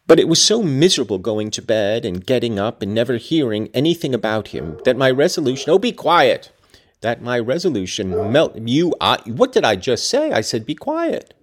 But 0.06 0.20
it 0.20 0.28
was 0.28 0.42
so 0.42 0.62
miserable 0.62 1.18
going 1.18 1.50
to 1.52 1.62
bed 1.62 2.04
and 2.04 2.24
getting 2.24 2.58
up 2.58 2.80
and 2.80 2.94
never 2.94 3.16
hearing 3.16 3.68
anything 3.74 4.14
about 4.14 4.48
him 4.48 4.78
that 4.84 4.96
my 4.96 5.10
resolution, 5.10 5.70
oh, 5.70 5.78
be 5.78 5.92
quiet, 5.92 6.52
that 7.00 7.22
my 7.22 7.38
resolution 7.38 8.30
melt, 8.30 8.56
you, 8.56 8.94
I, 9.00 9.18
what 9.26 9.52
did 9.52 9.64
I 9.64 9.74
just 9.76 10.08
say? 10.08 10.30
I 10.30 10.42
said, 10.42 10.64
be 10.64 10.74
quiet. 10.74 11.34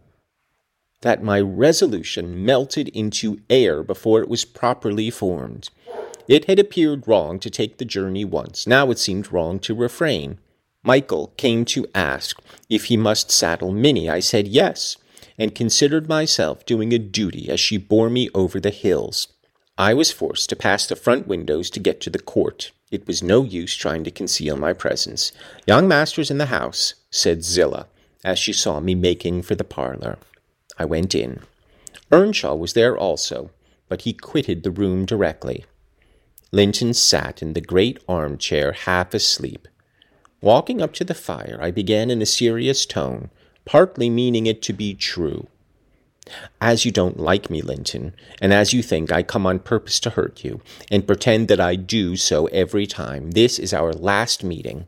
That 1.01 1.21
my 1.21 1.41
resolution 1.41 2.45
melted 2.45 2.87
into 2.89 3.41
air 3.49 3.83
before 3.83 4.21
it 4.21 4.29
was 4.29 4.45
properly 4.45 5.09
formed. 5.09 5.69
It 6.29 6.45
had 6.45 6.59
appeared 6.59 7.07
wrong 7.07 7.39
to 7.39 7.49
take 7.49 7.77
the 7.77 7.85
journey 7.85 8.23
once. 8.23 8.65
Now 8.65 8.89
it 8.91 8.99
seemed 8.99 9.33
wrong 9.33 9.59
to 9.59 9.75
refrain. 9.75 10.39
Michael 10.83 11.33
came 11.35 11.65
to 11.65 11.85
ask 11.93 12.41
if 12.69 12.85
he 12.85 12.95
must 12.95 13.29
saddle 13.29 13.73
Minnie. 13.73 14.09
I 14.09 14.21
said 14.21 14.47
yes 14.47 14.95
and 15.37 15.55
considered 15.55 16.07
myself 16.07 16.65
doing 16.65 16.93
a 16.93 16.99
duty 16.99 17.49
as 17.49 17.59
she 17.59 17.77
bore 17.77 18.09
me 18.09 18.29
over 18.33 18.59
the 18.59 18.69
hills. 18.69 19.27
I 19.77 19.93
was 19.93 20.11
forced 20.11 20.49
to 20.49 20.55
pass 20.55 20.85
the 20.85 20.95
front 20.95 21.27
windows 21.27 21.69
to 21.71 21.79
get 21.79 21.99
to 22.01 22.09
the 22.09 22.19
court. 22.19 22.71
It 22.91 23.07
was 23.07 23.23
no 23.23 23.43
use 23.43 23.75
trying 23.75 24.03
to 24.03 24.11
conceal 24.11 24.55
my 24.55 24.73
presence. 24.73 25.31
Young 25.65 25.87
master's 25.87 26.29
in 26.29 26.37
the 26.37 26.45
house, 26.47 26.93
said 27.09 27.43
Zillah, 27.43 27.87
as 28.23 28.37
she 28.37 28.53
saw 28.53 28.79
me 28.79 28.93
making 28.93 29.41
for 29.41 29.55
the 29.55 29.63
parlor. 29.63 30.19
I 30.77 30.85
went 30.85 31.15
in. 31.15 31.41
Earnshaw 32.11 32.55
was 32.55 32.73
there 32.73 32.95
also, 32.95 33.49
but 33.89 34.01
he 34.01 34.13
quitted 34.13 34.61
the 34.61 34.71
room 34.71 35.05
directly. 35.05 35.65
Linton 36.51 36.93
sat 36.93 37.41
in 37.41 37.53
the 37.53 37.61
great 37.61 37.97
armchair 38.07 38.73
half 38.73 39.15
asleep. 39.15 39.67
Walking 40.39 40.81
up 40.81 40.93
to 40.93 41.03
the 41.03 41.15
fire, 41.15 41.57
I 41.59 41.71
began 41.71 42.11
in 42.11 42.21
a 42.21 42.27
serious 42.27 42.85
tone, 42.85 43.31
partly 43.65 44.09
meaning 44.09 44.45
it 44.45 44.61
to 44.63 44.73
be 44.73 44.93
true. 44.93 45.47
As 46.61 46.85
you 46.85 46.91
don't 46.91 47.19
like 47.19 47.49
me, 47.49 47.61
Linton, 47.61 48.15
and 48.41 48.53
as 48.53 48.73
you 48.73 48.81
think 48.81 49.11
I 49.11 49.23
come 49.23 49.45
on 49.45 49.59
purpose 49.59 49.99
to 50.01 50.11
hurt 50.11 50.43
you, 50.43 50.61
and 50.89 51.05
pretend 51.05 51.49
that 51.49 51.59
I 51.59 51.75
do 51.75 52.15
so 52.15 52.45
every 52.47 52.87
time, 52.87 53.31
this 53.31 53.59
is 53.59 53.73
our 53.73 53.91
last 53.91 54.43
meeting. 54.43 54.87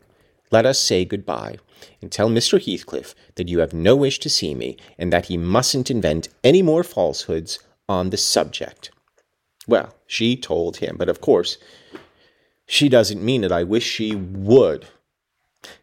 Let 0.52 0.66
us 0.66 0.80
say 0.80 1.04
good-bye, 1.04 1.58
and 2.02 2.12
tell 2.12 2.30
Mr. 2.30 2.62
Heathcliff 2.62 3.14
that 3.36 3.50
you 3.50 3.60
have 3.60 3.74
no 3.74 3.98
wish 3.98 4.20
to 4.20 4.30
see 4.30 4.56
me, 4.56 4.78
and 4.98 5.12
that 5.12 5.26
he 5.26 5.36
mustn't 5.36 5.92
invent 5.92 6.30
any 6.44 6.62
more 6.62 6.84
falsehoods 6.84 7.60
on 7.90 8.12
the 8.12 8.18
subject. 8.18 8.92
Well, 9.68 9.94
she 10.08 10.38
told 10.38 10.78
him, 10.78 10.96
but 10.98 11.10
of 11.10 11.20
course, 11.20 11.58
she 12.66 12.88
doesn't 12.88 13.24
mean 13.24 13.44
it. 13.44 13.52
I 13.52 13.64
wish 13.64 13.84
she 13.84 14.16
would. 14.16 14.88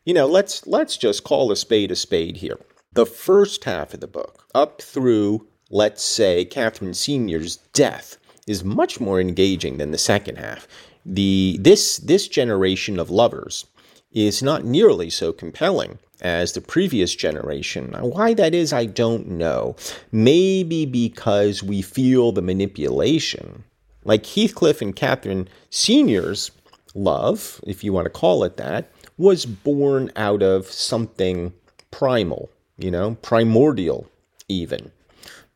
You 0.05 0.15
know, 0.15 0.27
let's 0.27 0.67
let's 0.67 0.97
just 0.97 1.25
call 1.25 1.53
a 1.53 1.57
spade 1.57 1.91
a 1.91 1.97
spade 1.97 2.39
here 2.39 2.59
the 2.95 3.07
first 3.07 3.65
half 3.65 3.95
of 3.95 4.01
the 4.01 4.07
book, 4.07 4.47
up 4.55 4.83
through, 4.83 5.47
let's 5.71 6.03
say, 6.03 6.45
Catherine 6.45 6.95
Senior's 6.95 7.57
death, 7.73 8.19
is 8.47 8.65
much 8.65 9.01
more 9.01 9.21
engaging 9.21 9.79
than 9.79 9.93
the 9.93 9.99
second 9.99 10.37
half. 10.37 10.67
The 11.05 11.59
this 11.61 11.97
this 11.99 12.29
generation 12.29 12.99
of 12.99 13.11
lovers 13.11 13.67
is 14.13 14.43
not 14.43 14.65
nearly 14.65 15.11
so 15.11 15.33
compelling 15.33 15.99
as 16.21 16.53
the 16.53 16.61
previous 16.61 17.15
generation. 17.15 17.95
Why 17.99 18.35
that 18.35 18.55
is, 18.55 18.73
I 18.73 18.87
don't 18.87 19.29
know. 19.29 19.75
Maybe 20.13 20.87
because 20.87 21.63
we 21.63 21.83
feel 21.83 22.31
the 22.31 22.43
manipulation. 22.43 23.65
Like 24.05 24.27
Heathcliff 24.27 24.83
and 24.83 24.95
Catherine 24.95 25.49
Senior's 25.71 26.51
love, 26.95 27.61
if 27.67 27.83
you 27.83 27.93
want 27.93 28.05
to 28.07 28.11
call 28.11 28.45
it 28.45 28.57
that, 28.59 28.91
was 29.17 29.47
born 29.47 30.11
out 30.17 30.43
of 30.43 30.67
something 30.67 31.53
primal, 31.91 32.51
you 32.83 32.91
know, 32.91 33.17
primordial 33.23 34.07
even. 34.49 34.91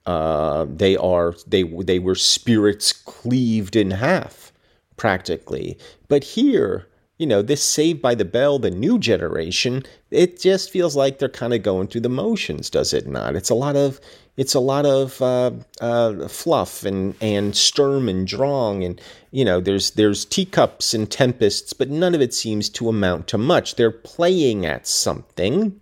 Uh, 0.06 0.66
they 0.68 0.96
are 0.96 1.34
they 1.46 1.64
they 1.64 1.98
were 1.98 2.14
spirits 2.14 2.92
cleaved 2.92 3.74
in 3.74 3.90
half, 3.90 4.52
practically. 4.96 5.76
But 6.08 6.22
here, 6.22 6.86
you 7.18 7.26
know, 7.26 7.42
this 7.42 7.62
Saved 7.62 8.00
by 8.00 8.14
the 8.14 8.24
Bell, 8.24 8.58
the 8.60 8.70
new 8.70 8.98
generation, 8.98 9.82
it 10.10 10.40
just 10.40 10.70
feels 10.70 10.94
like 10.94 11.18
they're 11.18 11.28
kind 11.28 11.52
of 11.52 11.62
going 11.62 11.88
through 11.88 12.02
the 12.02 12.08
motions, 12.08 12.70
does 12.70 12.92
it 12.92 13.08
not? 13.08 13.34
It's 13.34 13.50
a 13.50 13.54
lot 13.54 13.74
of 13.74 14.00
it's 14.36 14.54
a 14.54 14.60
lot 14.60 14.84
of 14.84 15.20
uh, 15.22 15.50
uh, 15.80 16.28
fluff 16.28 16.84
and 16.84 17.14
and 17.20 17.56
Sturm 17.56 18.08
and 18.08 18.28
Drang, 18.28 18.84
and 18.84 19.00
you 19.32 19.44
know, 19.44 19.60
there's 19.60 19.92
there's 19.92 20.24
teacups 20.24 20.94
and 20.94 21.10
tempests, 21.10 21.72
but 21.72 21.90
none 21.90 22.14
of 22.14 22.20
it 22.20 22.34
seems 22.34 22.68
to 22.70 22.88
amount 22.88 23.26
to 23.28 23.38
much. 23.38 23.74
They're 23.74 23.90
playing 23.90 24.66
at 24.66 24.86
something 24.86 25.80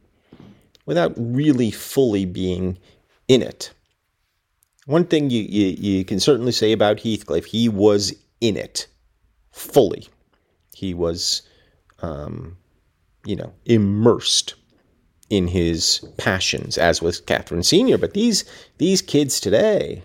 without 0.87 1.13
really 1.17 1.71
fully 1.71 2.25
being 2.25 2.79
in 3.29 3.43
it. 3.43 3.73
One 4.87 5.05
thing 5.05 5.31
you, 5.31 5.43
you, 5.43 5.67
you 5.79 6.05
can 6.05 6.21
certainly 6.21 6.53
say 6.53 6.73
about 6.73 7.01
Heathcliff, 7.01 7.47
he 7.47 7.69
was 7.69 8.15
in 8.41 8.57
it 8.57 8.87
fully. 9.51 10.09
He 10.75 10.93
was, 10.93 11.43
um, 12.03 12.57
you 13.25 13.37
know, 13.37 13.53
immersed 13.65 14.55
in 15.31 15.49
his 15.49 16.05
passions, 16.19 16.77
as 16.77 17.01
was 17.01 17.21
Catherine 17.21 17.63
Senior. 17.63 17.97
But 17.97 18.13
these 18.13 18.45
these 18.79 19.01
kids 19.01 19.41
today, 19.41 20.03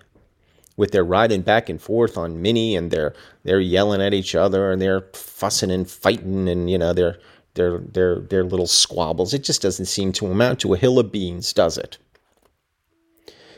with 0.78 0.92
their 0.92 1.04
riding 1.04 1.42
back 1.42 1.68
and 1.68 1.82
forth 1.82 2.18
on 2.18 2.42
Minnie, 2.42 2.76
and 2.76 2.90
they're 2.90 3.14
they're 3.44 3.60
yelling 3.60 4.02
at 4.02 4.14
each 4.14 4.34
other, 4.34 4.72
and 4.72 4.82
they're 4.82 5.08
fussing 5.14 5.72
and 5.72 5.90
fighting, 5.90 6.48
and 6.48 6.70
you 6.70 6.78
know 6.78 6.94
they're 6.94 7.18
their 7.60 7.78
their 7.78 8.20
their 8.20 8.44
little 8.44 8.68
squabbles. 8.68 9.34
It 9.34 9.44
just 9.44 9.62
doesn't 9.62 9.86
seem 9.86 10.14
to 10.14 10.28
amount 10.28 10.62
to 10.62 10.74
a 10.74 10.78
hill 10.78 10.98
of 10.98 11.12
beans, 11.12 11.52
does 11.52 11.78
it? 11.78 11.98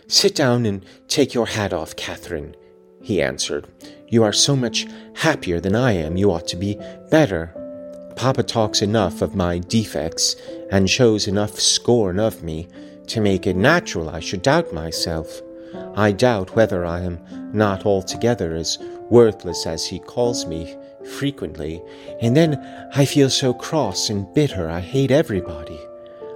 Sit 0.07 0.35
down 0.35 0.65
and 0.65 0.83
take 1.07 1.33
your 1.33 1.45
hat 1.45 1.71
off, 1.71 1.95
Catherine, 1.95 2.55
he 3.01 3.21
answered. 3.21 3.67
You 4.09 4.23
are 4.23 4.33
so 4.33 4.55
much 4.55 4.87
happier 5.13 5.61
than 5.61 5.75
I 5.75 5.93
am, 5.93 6.17
you 6.17 6.31
ought 6.31 6.47
to 6.47 6.57
be 6.57 6.77
better. 7.09 7.53
Papa 8.17 8.43
talks 8.43 8.81
enough 8.81 9.21
of 9.21 9.35
my 9.35 9.59
defects 9.59 10.35
and 10.71 10.89
shows 10.89 11.27
enough 11.27 11.59
scorn 11.59 12.19
of 12.19 12.43
me 12.43 12.67
to 13.07 13.21
make 13.21 13.47
it 13.47 13.55
natural 13.55 14.09
I 14.09 14.19
should 14.19 14.41
doubt 14.41 14.73
myself. 14.73 15.41
I 15.95 16.11
doubt 16.11 16.55
whether 16.55 16.85
I 16.85 17.01
am 17.01 17.19
not 17.53 17.85
altogether 17.85 18.55
as 18.55 18.79
worthless 19.09 19.65
as 19.65 19.85
he 19.85 19.99
calls 19.99 20.45
me 20.45 20.75
frequently, 21.05 21.81
and 22.21 22.35
then 22.35 22.57
I 22.93 23.05
feel 23.05 23.29
so 23.29 23.53
cross 23.53 24.09
and 24.09 24.31
bitter 24.33 24.69
I 24.69 24.79
hate 24.79 25.11
everybody. 25.11 25.79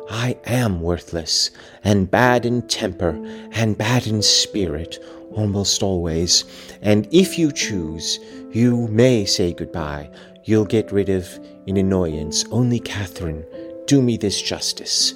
I 0.09 0.37
am 0.45 0.81
worthless, 0.81 1.51
and 1.83 2.11
bad 2.11 2.45
in 2.45 2.61
temper, 2.63 3.15
and 3.53 3.77
bad 3.77 4.05
in 4.07 4.21
spirit, 4.21 4.99
almost 5.31 5.81
always, 5.81 6.45
and 6.81 7.07
if 7.11 7.39
you 7.39 7.51
choose, 7.51 8.19
you 8.51 8.87
may 8.87 9.25
say 9.25 9.53
goodbye. 9.53 10.09
You'll 10.43 10.65
get 10.65 10.91
rid 10.91 11.09
of 11.09 11.27
an 11.67 11.77
annoyance. 11.77 12.45
Only, 12.51 12.79
Catherine, 12.79 13.43
do 13.87 14.01
me 14.01 14.15
this 14.15 14.41
justice. 14.41 15.15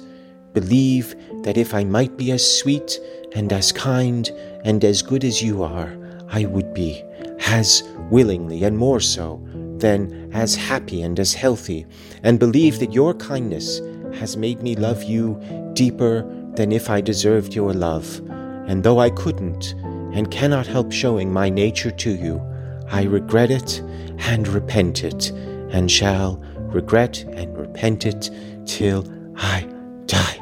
Believe 0.52 1.14
that 1.44 1.56
if 1.56 1.72
I 1.72 1.84
might 1.84 2.16
be 2.16 2.32
as 2.32 2.58
sweet 2.58 2.98
and 3.34 3.52
as 3.52 3.70
kind 3.70 4.28
and 4.64 4.84
as 4.84 5.02
good 5.02 5.24
as 5.24 5.40
you 5.40 5.62
are, 5.62 5.96
I 6.28 6.46
would 6.46 6.74
be, 6.74 7.02
as 7.46 7.82
willingly 8.10 8.64
and 8.64 8.76
more 8.76 9.00
so, 9.00 9.40
than 9.78 10.30
as 10.32 10.54
happy 10.54 11.02
and 11.02 11.18
as 11.18 11.32
healthy, 11.32 11.86
and 12.22 12.38
believe 12.38 12.78
that 12.78 12.92
your 12.92 13.14
kindness 13.14 13.80
has 14.14 14.36
made 14.36 14.62
me 14.62 14.76
love 14.76 15.02
you 15.02 15.40
deeper 15.72 16.22
than 16.54 16.72
if 16.72 16.90
I 16.90 17.00
deserved 17.00 17.54
your 17.54 17.72
love. 17.72 18.20
And 18.66 18.82
though 18.82 19.00
I 19.00 19.10
couldn't 19.10 19.74
and 20.12 20.30
cannot 20.30 20.66
help 20.66 20.92
showing 20.92 21.32
my 21.32 21.48
nature 21.48 21.90
to 21.90 22.10
you, 22.10 22.40
I 22.90 23.04
regret 23.04 23.50
it 23.50 23.80
and 24.18 24.46
repent 24.48 25.04
it, 25.04 25.30
and 25.70 25.90
shall 25.90 26.42
regret 26.56 27.24
and 27.32 27.56
repent 27.56 28.04
it 28.04 28.30
till 28.66 29.06
I 29.36 29.66
die. 30.06 30.39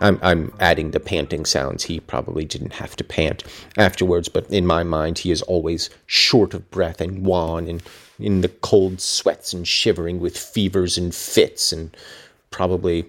I'm, 0.00 0.18
I'm 0.22 0.52
adding 0.60 0.92
the 0.92 1.00
panting 1.00 1.44
sounds. 1.44 1.84
He 1.84 2.00
probably 2.00 2.44
didn't 2.44 2.74
have 2.74 2.94
to 2.96 3.04
pant 3.04 3.44
afterwards, 3.76 4.28
but 4.28 4.48
in 4.50 4.66
my 4.66 4.82
mind, 4.82 5.18
he 5.18 5.30
is 5.30 5.42
always 5.42 5.90
short 6.06 6.54
of 6.54 6.70
breath 6.70 7.00
and 7.00 7.24
wan 7.24 7.66
and 7.66 7.82
in 8.18 8.40
the 8.40 8.48
cold 8.48 9.00
sweats 9.00 9.52
and 9.52 9.66
shivering 9.66 10.20
with 10.20 10.36
fevers 10.36 10.98
and 10.98 11.14
fits 11.14 11.72
and 11.72 11.96
probably 12.50 13.06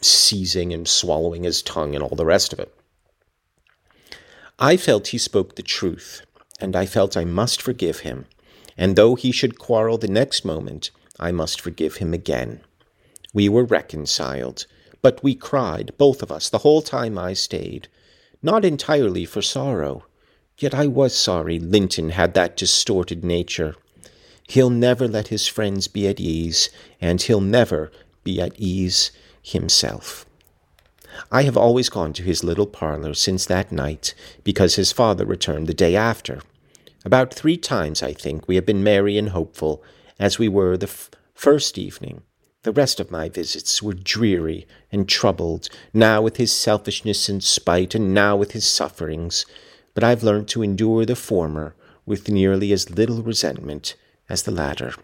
seizing 0.00 0.72
and 0.72 0.88
swallowing 0.88 1.44
his 1.44 1.62
tongue 1.62 1.94
and 1.94 2.02
all 2.02 2.16
the 2.16 2.26
rest 2.26 2.52
of 2.52 2.60
it. 2.60 2.74
I 4.58 4.76
felt 4.76 5.08
he 5.08 5.18
spoke 5.18 5.54
the 5.54 5.62
truth, 5.62 6.22
and 6.60 6.74
I 6.74 6.86
felt 6.86 7.16
I 7.16 7.24
must 7.24 7.62
forgive 7.62 8.00
him, 8.00 8.26
and 8.76 8.96
though 8.96 9.14
he 9.14 9.30
should 9.30 9.58
quarrel 9.58 9.98
the 9.98 10.08
next 10.08 10.44
moment, 10.44 10.90
I 11.18 11.32
must 11.32 11.60
forgive 11.60 11.96
him 11.96 12.12
again. 12.12 12.60
We 13.32 13.48
were 13.48 13.64
reconciled 13.64 14.66
but 15.02 15.22
we 15.22 15.34
cried, 15.34 15.92
both 15.98 16.22
of 16.22 16.32
us, 16.32 16.48
the 16.48 16.58
whole 16.58 16.82
time 16.82 17.18
I 17.18 17.32
stayed. 17.32 17.88
Not 18.42 18.64
entirely 18.64 19.24
for 19.24 19.42
sorrow, 19.42 20.04
yet 20.58 20.74
I 20.74 20.86
was 20.86 21.14
sorry 21.14 21.58
Linton 21.58 22.10
had 22.10 22.34
that 22.34 22.56
distorted 22.56 23.24
nature. 23.24 23.74
He'll 24.48 24.70
never 24.70 25.06
let 25.06 25.28
his 25.28 25.46
friends 25.46 25.88
be 25.88 26.08
at 26.08 26.20
ease, 26.20 26.70
and 27.00 27.20
he'll 27.20 27.40
never 27.40 27.92
be 28.24 28.40
at 28.40 28.58
ease 28.58 29.10
himself. 29.42 30.24
I 31.30 31.42
have 31.42 31.56
always 31.56 31.88
gone 31.88 32.12
to 32.14 32.22
his 32.22 32.44
little 32.44 32.66
parlour 32.66 33.14
since 33.14 33.46
that 33.46 33.72
night, 33.72 34.14
because 34.44 34.76
his 34.76 34.92
father 34.92 35.24
returned 35.24 35.66
the 35.66 35.74
day 35.74 35.96
after. 35.96 36.40
About 37.04 37.32
three 37.32 37.56
times, 37.56 38.02
I 38.02 38.12
think, 38.12 38.46
we 38.46 38.56
have 38.56 38.66
been 38.66 38.82
merry 38.82 39.18
and 39.18 39.30
hopeful, 39.30 39.82
as 40.18 40.38
we 40.38 40.48
were 40.48 40.76
the 40.76 40.86
f- 40.86 41.10
first 41.34 41.78
evening, 41.78 42.22
the 42.64 42.72
rest 42.72 42.98
of 42.98 43.10
my 43.10 43.28
visits 43.28 43.82
were 43.82 43.94
dreary 43.94 44.66
and 44.90 45.08
troubled, 45.08 45.68
now 45.92 46.20
with 46.20 46.38
his 46.38 46.52
selfishness 46.52 47.28
and 47.28 47.42
spite, 47.42 47.94
and 47.94 48.12
now 48.12 48.36
with 48.36 48.52
his 48.52 48.68
sufferings. 48.68 49.46
But 49.94 50.02
I've 50.02 50.24
learned 50.24 50.48
to 50.48 50.62
endure 50.62 51.06
the 51.06 51.14
former 51.16 51.74
with 52.04 52.28
nearly 52.28 52.72
as 52.72 52.90
little 52.90 53.22
resentment 53.22 53.94
as 54.28 54.42
the 54.42 54.50
latter. 54.50 54.94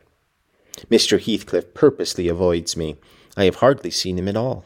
Mr. 0.90 1.21
Heathcliff 1.21 1.75
purposely 1.75 2.29
avoids 2.29 2.77
me. 2.77 2.97
I 3.37 3.45
have 3.45 3.57
hardly 3.57 3.90
seen 3.90 4.19
him 4.19 4.29
at 4.29 4.37
all. 4.37 4.64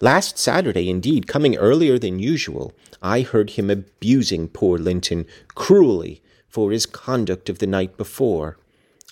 Last 0.00 0.38
Saturday, 0.38 0.88
indeed, 0.88 1.26
coming 1.26 1.56
earlier 1.56 1.98
than 1.98 2.18
usual, 2.18 2.72
I 3.02 3.22
heard 3.22 3.50
him 3.50 3.70
abusing 3.70 4.48
poor 4.48 4.78
Linton 4.78 5.26
cruelly 5.54 6.22
for 6.48 6.70
his 6.70 6.86
conduct 6.86 7.48
of 7.48 7.58
the 7.58 7.66
night 7.66 7.96
before. 7.96 8.58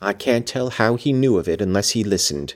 I 0.01 0.13
can't 0.13 0.47
tell 0.47 0.71
how 0.71 0.97
he 0.97 1.13
knew 1.13 1.39
of 1.39 1.49
it 1.49 1.61
unless 1.61 1.91
he 1.91 2.05
listened. 2.05 2.55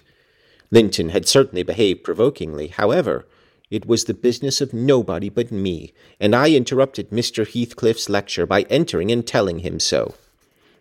Linton 0.71 1.09
had 1.11 1.27
certainly 1.27 1.63
behaved 1.63 2.05
provokingly. 2.05 2.69
However, 2.69 3.27
it 3.71 3.87
was 3.87 4.05
the 4.05 4.15
business 4.15 4.61
of 4.61 4.73
nobody 4.73 5.29
but 5.29 5.51
me, 5.51 5.93
and 6.19 6.35
I 6.35 6.51
interrupted 6.51 7.11
Mr. 7.11 7.47
Heathcliff's 7.47 8.09
lecture 8.09 8.47
by 8.47 8.63
entering 8.63 9.11
and 9.13 9.27
telling 9.27 9.61
him 9.61 9.79
so. 9.79 10.15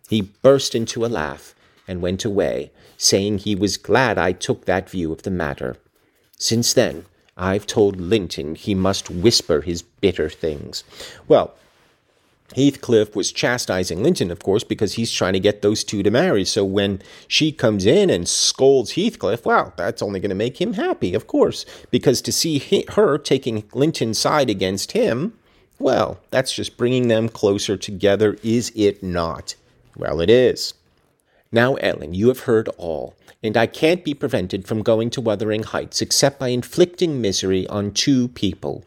He 0.07 0.21
burst 0.21 0.73
into 0.73 1.05
a 1.05 1.07
laugh 1.07 1.53
and 1.87 2.01
went 2.01 2.25
away, 2.25 2.71
saying 2.97 3.39
he 3.39 3.55
was 3.55 3.77
glad 3.77 4.17
I 4.17 4.31
took 4.31 4.65
that 4.65 4.89
view 4.89 5.11
of 5.11 5.23
the 5.23 5.31
matter. 5.31 5.77
Since 6.37 6.73
then, 6.73 7.05
I've 7.37 7.67
told 7.67 8.01
Linton 8.01 8.55
he 8.55 8.75
must 8.75 9.09
whisper 9.09 9.61
his 9.61 9.81
bitter 9.81 10.29
things. 10.29 10.83
Well, 11.27 11.53
Heathcliff 12.55 13.15
was 13.15 13.31
chastising 13.31 14.01
Linton, 14.01 14.31
of 14.31 14.39
course, 14.39 14.63
because 14.63 14.93
he's 14.93 15.11
trying 15.11 15.33
to 15.33 15.39
get 15.39 15.61
those 15.61 15.83
two 15.83 16.01
to 16.03 16.11
marry. 16.11 16.43
So 16.45 16.65
when 16.65 17.01
she 17.27 17.51
comes 17.51 17.85
in 17.85 18.09
and 18.09 18.27
scolds 18.27 18.93
Heathcliff, 18.93 19.45
well, 19.45 19.73
that's 19.77 20.01
only 20.01 20.19
going 20.19 20.29
to 20.29 20.35
make 20.35 20.59
him 20.59 20.73
happy, 20.73 21.13
of 21.13 21.27
course, 21.27 21.65
because 21.91 22.21
to 22.23 22.31
see 22.31 22.57
he, 22.57 22.85
her 22.89 23.17
taking 23.17 23.63
Linton's 23.73 24.17
side 24.17 24.49
against 24.49 24.93
him, 24.93 25.33
well, 25.77 26.19
that's 26.31 26.53
just 26.53 26.75
bringing 26.75 27.07
them 27.07 27.29
closer 27.29 27.77
together, 27.77 28.37
is 28.43 28.71
it 28.75 29.03
not? 29.03 29.55
Well, 29.95 30.19
it 30.19 30.29
is. 30.29 30.73
Now, 31.51 31.75
Ellen, 31.75 32.13
you 32.13 32.27
have 32.27 32.41
heard 32.41 32.67
all, 32.77 33.15
and 33.41 33.55
I 33.55 33.65
can't 33.65 34.03
be 34.03 34.13
prevented 34.13 34.67
from 34.67 34.83
going 34.83 35.09
to 35.11 35.21
Wuthering 35.21 35.63
Heights 35.63 36.01
except 36.01 36.39
by 36.39 36.49
inflicting 36.49 37.21
misery 37.21 37.65
on 37.67 37.91
two 37.91 38.27
people. 38.29 38.83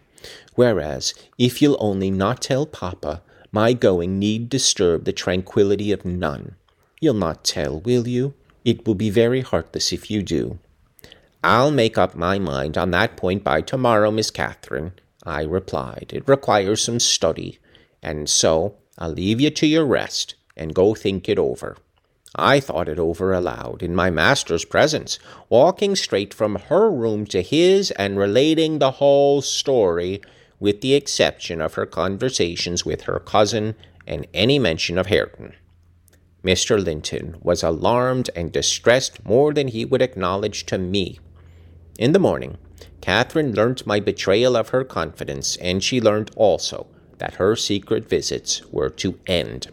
Whereas, 0.55 1.15
if 1.39 1.63
you'll 1.63 1.79
only 1.81 2.11
not 2.11 2.43
tell 2.43 2.67
Papa, 2.67 3.23
my 3.53 3.75
going 3.75 4.19
need 4.19 4.49
disturb 4.49 5.05
the 5.05 5.13
tranquillity 5.13 5.93
of 5.93 6.05
none. 6.07 6.57
You'll 7.01 7.15
not 7.15 7.45
tell, 7.45 7.81
will 7.81 8.09
you? 8.09 8.33
It 8.65 8.87
will 8.87 8.95
be 8.95 9.11
very 9.11 9.43
heartless 9.43 9.93
if 9.93 10.11
you 10.11 10.23
do. 10.23 10.59
I'll 11.45 11.71
make 11.71 11.99
up 11.99 12.15
my 12.15 12.39
mind 12.39 12.79
on 12.79 12.93
that 12.93 13.17
point 13.17 13.45
by 13.45 13.61
tomorrow, 13.61 14.11
Miss 14.11 14.31
Catherine, 14.31 14.93
I 15.25 15.43
replied. 15.43 16.13
It 16.15 16.27
requires 16.27 16.83
some 16.83 17.01
study, 17.01 17.59
and 18.03 18.29
so 18.29 18.77
I'll 18.97 19.11
leave 19.11 19.41
you 19.41 19.51
to 19.51 19.67
your 19.67 19.85
rest 19.85 20.35
and 20.57 20.75
go 20.75 20.95
think 20.95 21.29
it 21.29 21.39
over. 21.39 21.77
I 22.35 22.61
thought 22.61 22.89
it 22.89 22.99
over 22.99 23.33
aloud 23.33 23.83
in 23.83 23.95
my 23.95 24.09
master's 24.11 24.65
presence, 24.65 25.19
walking 25.51 25.97
straight 25.97 26.33
from 26.33 26.55
her 26.55 26.91
room 26.91 27.27
to 27.27 27.43
his 27.43 27.91
and 27.93 28.19
relating 28.19 28.79
the 28.79 28.93
whole 28.93 29.43
story 29.43 30.23
with 30.63 30.81
the 30.81 30.95
exception 30.95 31.61
of 31.61 31.75
her 31.75 31.85
conversations 31.85 32.87
with 32.87 33.03
her 33.03 33.19
cousin 33.19 33.75
and 34.07 34.25
any 34.33 34.61
mention 34.61 34.97
of 34.97 35.09
Hareton. 35.09 35.53
Mr. 36.45 36.83
Linton 36.83 37.37
was 37.43 37.65
alarmed 37.65 38.31
and 38.37 38.53
distressed 38.53 39.25
more 39.27 39.53
than 39.53 39.67
he 39.67 39.85
would 39.85 40.01
acknowledge 40.01 40.65
to 40.67 40.79
me. 40.79 41.19
In 41.99 42.13
the 42.13 42.21
morning, 42.21 42.59
Catherine 43.01 43.53
learnt 43.53 43.89
my 43.89 43.99
betrayal 43.99 44.57
of 44.57 44.69
her 44.69 44.85
confidence, 44.85 45.57
and 45.57 45.83
she 45.83 46.01
learnt 46.01 46.31
also 46.37 46.87
that 47.19 47.35
her 47.35 47.57
secret 47.57 48.09
visits 48.09 48.63
were 48.71 48.91
to 48.91 49.19
end. 49.27 49.67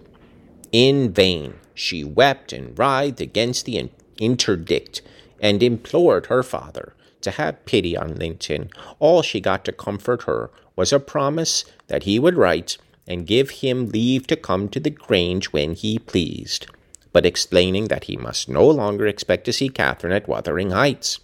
In 0.71 1.13
vain 1.13 1.54
she 1.75 2.04
wept 2.04 2.52
and 2.52 2.78
writhed 2.78 3.21
against 3.21 3.65
the 3.65 3.91
interdict, 4.17 5.04
and 5.39 5.62
implored 5.62 6.25
her 6.25 6.41
father 6.41 6.95
to 7.21 7.32
have 7.32 7.65
pity 7.65 7.95
on 7.95 8.15
Linton. 8.15 8.69
All 8.97 9.21
she 9.21 9.39
got 9.39 9.65
to 9.65 9.71
comfort 9.71 10.23
her 10.23 10.49
was 10.80 10.94
a 10.94 11.00
promise 11.00 11.65
that 11.88 12.04
he 12.04 12.18
would 12.18 12.38
write 12.38 12.78
and 13.06 13.28
give 13.28 13.50
him 13.50 13.89
leave 13.89 14.26
to 14.26 14.38
come 14.38 14.70
to 14.70 14.80
the 14.80 14.89
Grange 14.89 15.48
when 15.48 15.74
he 15.74 16.00
pleased, 16.00 16.68
but 17.12 17.26
explaining 17.26 17.89
that 17.89 18.06
he 18.06 18.15
must 18.15 18.48
no 18.48 18.65
longer 18.65 19.06
expect 19.06 19.44
to 19.44 19.52
see 19.52 19.68
Catherine 19.68 20.13
at 20.13 20.30
Wuthering 20.30 20.72
Heights. 20.72 21.20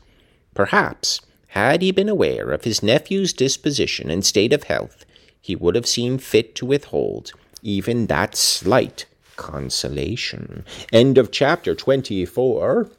Perhaps, 0.53 1.21
had 1.47 1.81
he 1.81 1.91
been 1.91 2.09
aware 2.09 2.51
of 2.51 2.65
his 2.65 2.83
nephew's 2.83 3.31
disposition 3.31 4.11
and 4.11 4.25
state 4.25 4.51
of 4.51 4.63
health, 4.63 5.05
he 5.39 5.55
would 5.55 5.75
have 5.75 5.87
seen 5.87 6.17
fit 6.17 6.53
to 6.55 6.65
withhold 6.65 7.31
even 7.61 8.07
that 8.07 8.35
slight 8.35 9.05
consolation. 9.37 10.65
End 10.91 11.17
of 11.17 11.31
chapter 11.31 11.73
24. 11.73 12.89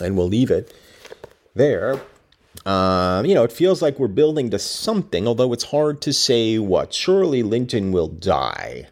And 0.00 0.16
we'll 0.16 0.28
leave 0.28 0.52
it 0.52 0.72
there. 1.56 2.00
Um, 2.68 3.24
you 3.24 3.34
know, 3.34 3.44
it 3.44 3.52
feels 3.52 3.80
like 3.80 3.98
we're 3.98 4.08
building 4.08 4.50
to 4.50 4.58
something, 4.58 5.26
although 5.26 5.54
it's 5.54 5.64
hard 5.64 6.02
to 6.02 6.12
say 6.12 6.58
what. 6.58 6.92
Surely 6.92 7.42
Linton 7.42 7.92
will 7.92 8.08
die, 8.08 8.88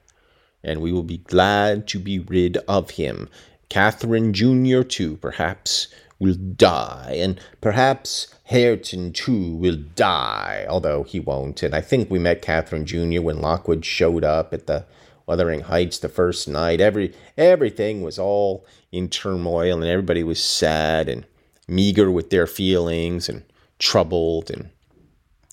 and 0.65 0.81
we 0.81 0.93
will 0.93 1.03
be 1.03 1.19
glad 1.19 1.87
to 1.89 1.99
be 1.99 2.19
rid 2.19 2.57
of 2.69 2.93
him. 2.93 3.29
Catherine 3.69 4.33
Jr., 4.33 4.81
too, 4.81 5.19
perhaps 5.19 5.89
will 6.19 6.37
die, 6.37 7.19
and 7.19 7.39
perhaps 7.61 8.35
Hareton, 8.45 9.13
too, 9.13 9.55
will 9.57 9.77
die, 9.95 10.65
although 10.71 11.03
he 11.03 11.21
won't. 11.21 11.63
And 11.63 11.75
I 11.75 11.83
think 11.83 12.11
we 12.11 12.19
met 12.19 12.41
Catherine 12.41 12.87
Jr. 12.87 13.21
when 13.21 13.43
Lockwood 13.43 13.85
showed 13.85 14.25
up 14.25 14.55
at 14.55 14.67
the 14.67 14.87
Wuthering 15.27 15.61
Heights 15.61 15.99
the 15.99 16.09
first 16.09 16.49
night. 16.49 16.81
Every 16.81 17.13
everything 17.37 18.01
was 18.01 18.19
all 18.19 18.65
in 18.91 19.11
turmoil, 19.11 19.75
and 19.75 19.85
everybody 19.85 20.23
was 20.23 20.43
sad 20.43 21.11
and 21.11 21.27
meager 21.69 22.11
with 22.11 22.31
their 22.31 22.47
feelings 22.47 23.29
and 23.29 23.43
troubled, 23.79 24.51
and 24.51 24.71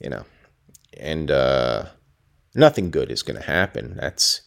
you 0.02 0.10
know, 0.10 0.26
and 0.98 1.32
uh, 1.32 1.86
nothing 2.56 2.92
good 2.92 3.12
is 3.12 3.24
going 3.24 3.40
to 3.40 3.46
happen. 3.46 3.96
That's 3.96 4.42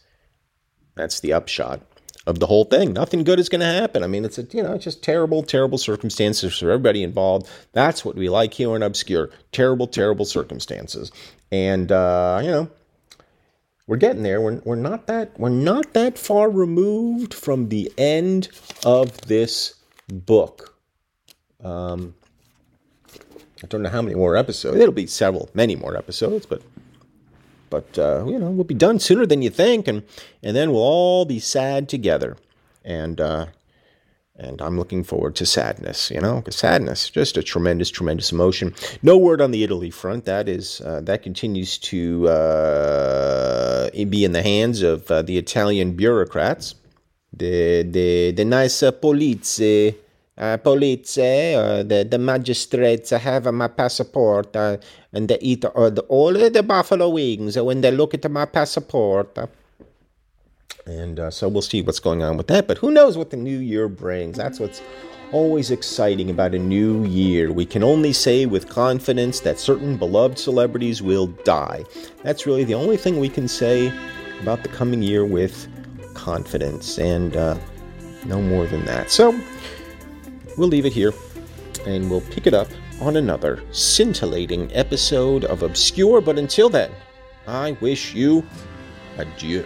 that's 0.95 1.19
the 1.19 1.33
upshot 1.33 1.81
of 2.27 2.39
the 2.39 2.47
whole 2.47 2.65
thing. 2.65 2.91
Nothing 2.91 3.23
good 3.23 3.39
is 3.39 3.47
going 3.47 3.61
to 3.61 3.65
happen. 3.65 4.03
I 4.03 4.07
mean, 4.07 4.25
it's 4.25 4.37
a, 4.37 4.43
you 4.51 4.61
know, 4.61 4.73
it's 4.73 4.83
just 4.83 5.01
terrible, 5.01 5.43
terrible 5.43 5.77
circumstances 5.77 6.57
for 6.57 6.69
everybody 6.69 7.01
involved. 7.01 7.49
That's 7.71 8.03
what 8.03 8.15
we 8.15 8.27
like 8.27 8.53
here 8.53 8.75
in 8.75 8.83
Obscure. 8.83 9.29
Terrible, 9.53 9.87
terrible 9.87 10.25
circumstances. 10.25 11.11
And 11.51 11.91
uh, 11.91 12.41
you 12.43 12.51
know, 12.51 12.69
we're 13.87 13.97
getting 13.97 14.23
there. 14.23 14.41
We're, 14.41 14.61
we're 14.65 14.75
not 14.75 15.07
that 15.07 15.39
we're 15.39 15.49
not 15.49 15.93
that 15.93 16.19
far 16.19 16.49
removed 16.49 17.33
from 17.33 17.69
the 17.69 17.91
end 17.97 18.49
of 18.85 19.21
this 19.21 19.75
book. 20.09 20.75
Um, 21.63 22.13
I 23.63 23.67
don't 23.67 23.81
know 23.81 23.89
how 23.89 24.01
many 24.01 24.15
more 24.15 24.35
episodes. 24.35 24.77
It'll 24.77 24.93
be 24.93 25.07
several, 25.07 25.49
many 25.53 25.75
more 25.75 25.97
episodes, 25.97 26.45
but 26.45 26.61
but 27.69 27.97
uh, 27.97 28.25
you 28.27 28.39
know, 28.39 28.49
we'll 28.49 28.63
be 28.63 28.73
done 28.73 28.99
sooner 28.99 29.25
than 29.25 29.41
you 29.41 29.49
think, 29.49 29.87
and 29.87 30.03
and 30.43 30.55
then 30.55 30.71
we'll 30.71 30.81
all 30.81 31.25
be 31.25 31.39
sad 31.39 31.89
together. 31.89 32.37
And 32.85 33.19
uh, 33.19 33.47
and 34.35 34.61
I'm 34.61 34.77
looking 34.77 35.03
forward 35.03 35.35
to 35.37 35.45
sadness. 35.45 36.11
You 36.11 36.21
know, 36.21 36.37
because 36.37 36.55
sadness, 36.55 37.09
just 37.09 37.37
a 37.37 37.43
tremendous, 37.43 37.89
tremendous 37.89 38.31
emotion. 38.31 38.73
No 39.01 39.17
word 39.17 39.41
on 39.41 39.51
the 39.51 39.63
Italy 39.63 39.89
front. 39.89 40.25
That 40.25 40.47
is 40.47 40.81
uh, 40.81 41.01
that 41.01 41.23
continues 41.23 41.77
to 41.79 42.27
uh, 42.27 43.89
be 43.91 44.23
in 44.23 44.31
the 44.31 44.43
hands 44.43 44.81
of 44.81 45.09
uh, 45.09 45.21
the 45.23 45.37
Italian 45.37 45.93
bureaucrats, 45.93 46.75
the 47.33 47.83
the 47.83 48.31
the 48.31 48.45
nice 48.45 48.83
police 49.01 49.59
police, 50.63 51.17
uh, 51.17 51.83
the, 51.85 52.07
the 52.09 52.19
magistrates 52.19 53.09
have 53.09 53.51
my 53.53 53.67
passport 53.67 54.55
uh, 54.55 54.77
and 55.11 55.27
they 55.27 55.39
eat 55.41 55.65
uh, 55.65 55.69
all 55.69 56.33
the 56.33 56.63
buffalo 56.63 57.09
wings 57.09 57.57
when 57.57 57.81
they 57.81 57.91
look 57.91 58.13
at 58.13 58.29
my 58.29 58.45
passport. 58.45 59.37
And 60.85 61.19
uh, 61.19 61.31
so 61.31 61.49
we'll 61.49 61.61
see 61.61 61.81
what's 61.81 61.99
going 61.99 62.23
on 62.23 62.37
with 62.37 62.47
that. 62.47 62.67
But 62.67 62.77
who 62.77 62.91
knows 62.91 63.17
what 63.17 63.31
the 63.31 63.37
new 63.37 63.57
year 63.57 63.89
brings? 63.89 64.37
That's 64.37 64.59
what's 64.59 64.81
always 65.31 65.71
exciting 65.71 66.29
about 66.29 66.53
a 66.55 66.59
new 66.59 67.03
year. 67.05 67.51
We 67.51 67.65
can 67.65 67.83
only 67.83 68.13
say 68.13 68.45
with 68.45 68.69
confidence 68.69 69.41
that 69.41 69.59
certain 69.59 69.97
beloved 69.97 70.39
celebrities 70.39 71.01
will 71.01 71.27
die. 71.43 71.83
That's 72.23 72.45
really 72.45 72.63
the 72.63 72.75
only 72.75 72.97
thing 72.97 73.19
we 73.19 73.29
can 73.29 73.47
say 73.47 73.91
about 74.41 74.63
the 74.63 74.69
coming 74.69 75.01
year 75.01 75.25
with 75.25 75.67
confidence, 76.13 76.97
and 76.97 77.35
uh, 77.35 77.57
no 78.25 78.41
more 78.41 78.65
than 78.67 78.85
that. 78.85 79.11
So, 79.11 79.37
we'll 80.57 80.67
leave 80.67 80.85
it 80.85 80.93
here 80.93 81.13
and 81.85 82.09
we'll 82.09 82.21
pick 82.21 82.47
it 82.47 82.53
up 82.53 82.67
on 83.01 83.15
another 83.15 83.63
scintillating 83.71 84.73
episode 84.73 85.45
of 85.45 85.63
Obscure. 85.63 86.19
But 86.19 86.37
until 86.37 86.69
then, 86.69 86.91
I 87.47 87.77
wish 87.79 88.13
you 88.13 88.45
adieu. 89.17 89.65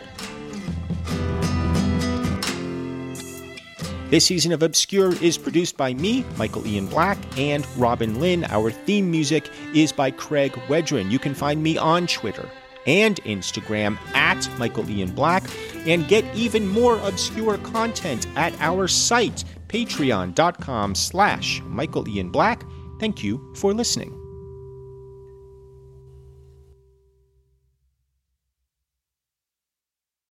This 4.10 4.26
season 4.26 4.52
of 4.52 4.62
Obscure 4.62 5.14
is 5.24 5.38
produced 5.38 5.78
by 5.78 5.94
me, 5.94 6.26
Michael 6.36 6.68
Ian 6.68 6.88
Black, 6.88 7.18
and 7.40 7.66
Robin 7.78 8.20
Lynn. 8.20 8.44
Our 8.50 8.70
theme 8.70 9.10
music 9.10 9.50
is 9.74 9.94
by 9.94 10.12
Craig 10.12 10.52
Wedren. 10.68 11.10
You 11.10 11.18
can 11.18 11.34
find 11.34 11.64
me 11.64 11.78
on 11.78 12.08
Twitter 12.08 12.50
and 12.86 13.24
Instagram 13.24 13.98
at 14.14 14.50
Michael 14.60 14.90
Ian 14.90 15.12
Black 15.12 15.44
and 15.88 16.08
get 16.10 16.26
even 16.36 16.68
more 16.68 17.00
obscure 17.08 17.58
content 17.60 18.28
at 18.36 18.54
our 18.60 18.88
site 18.88 19.46
patreon.com 19.72 20.96
slash 20.96 21.62
Michael 21.68 22.08
Ian 22.10 22.30
Black. 22.30 22.66
Thank 23.00 23.24
you 23.24 23.42
for 23.56 23.74
listening. 23.74 24.21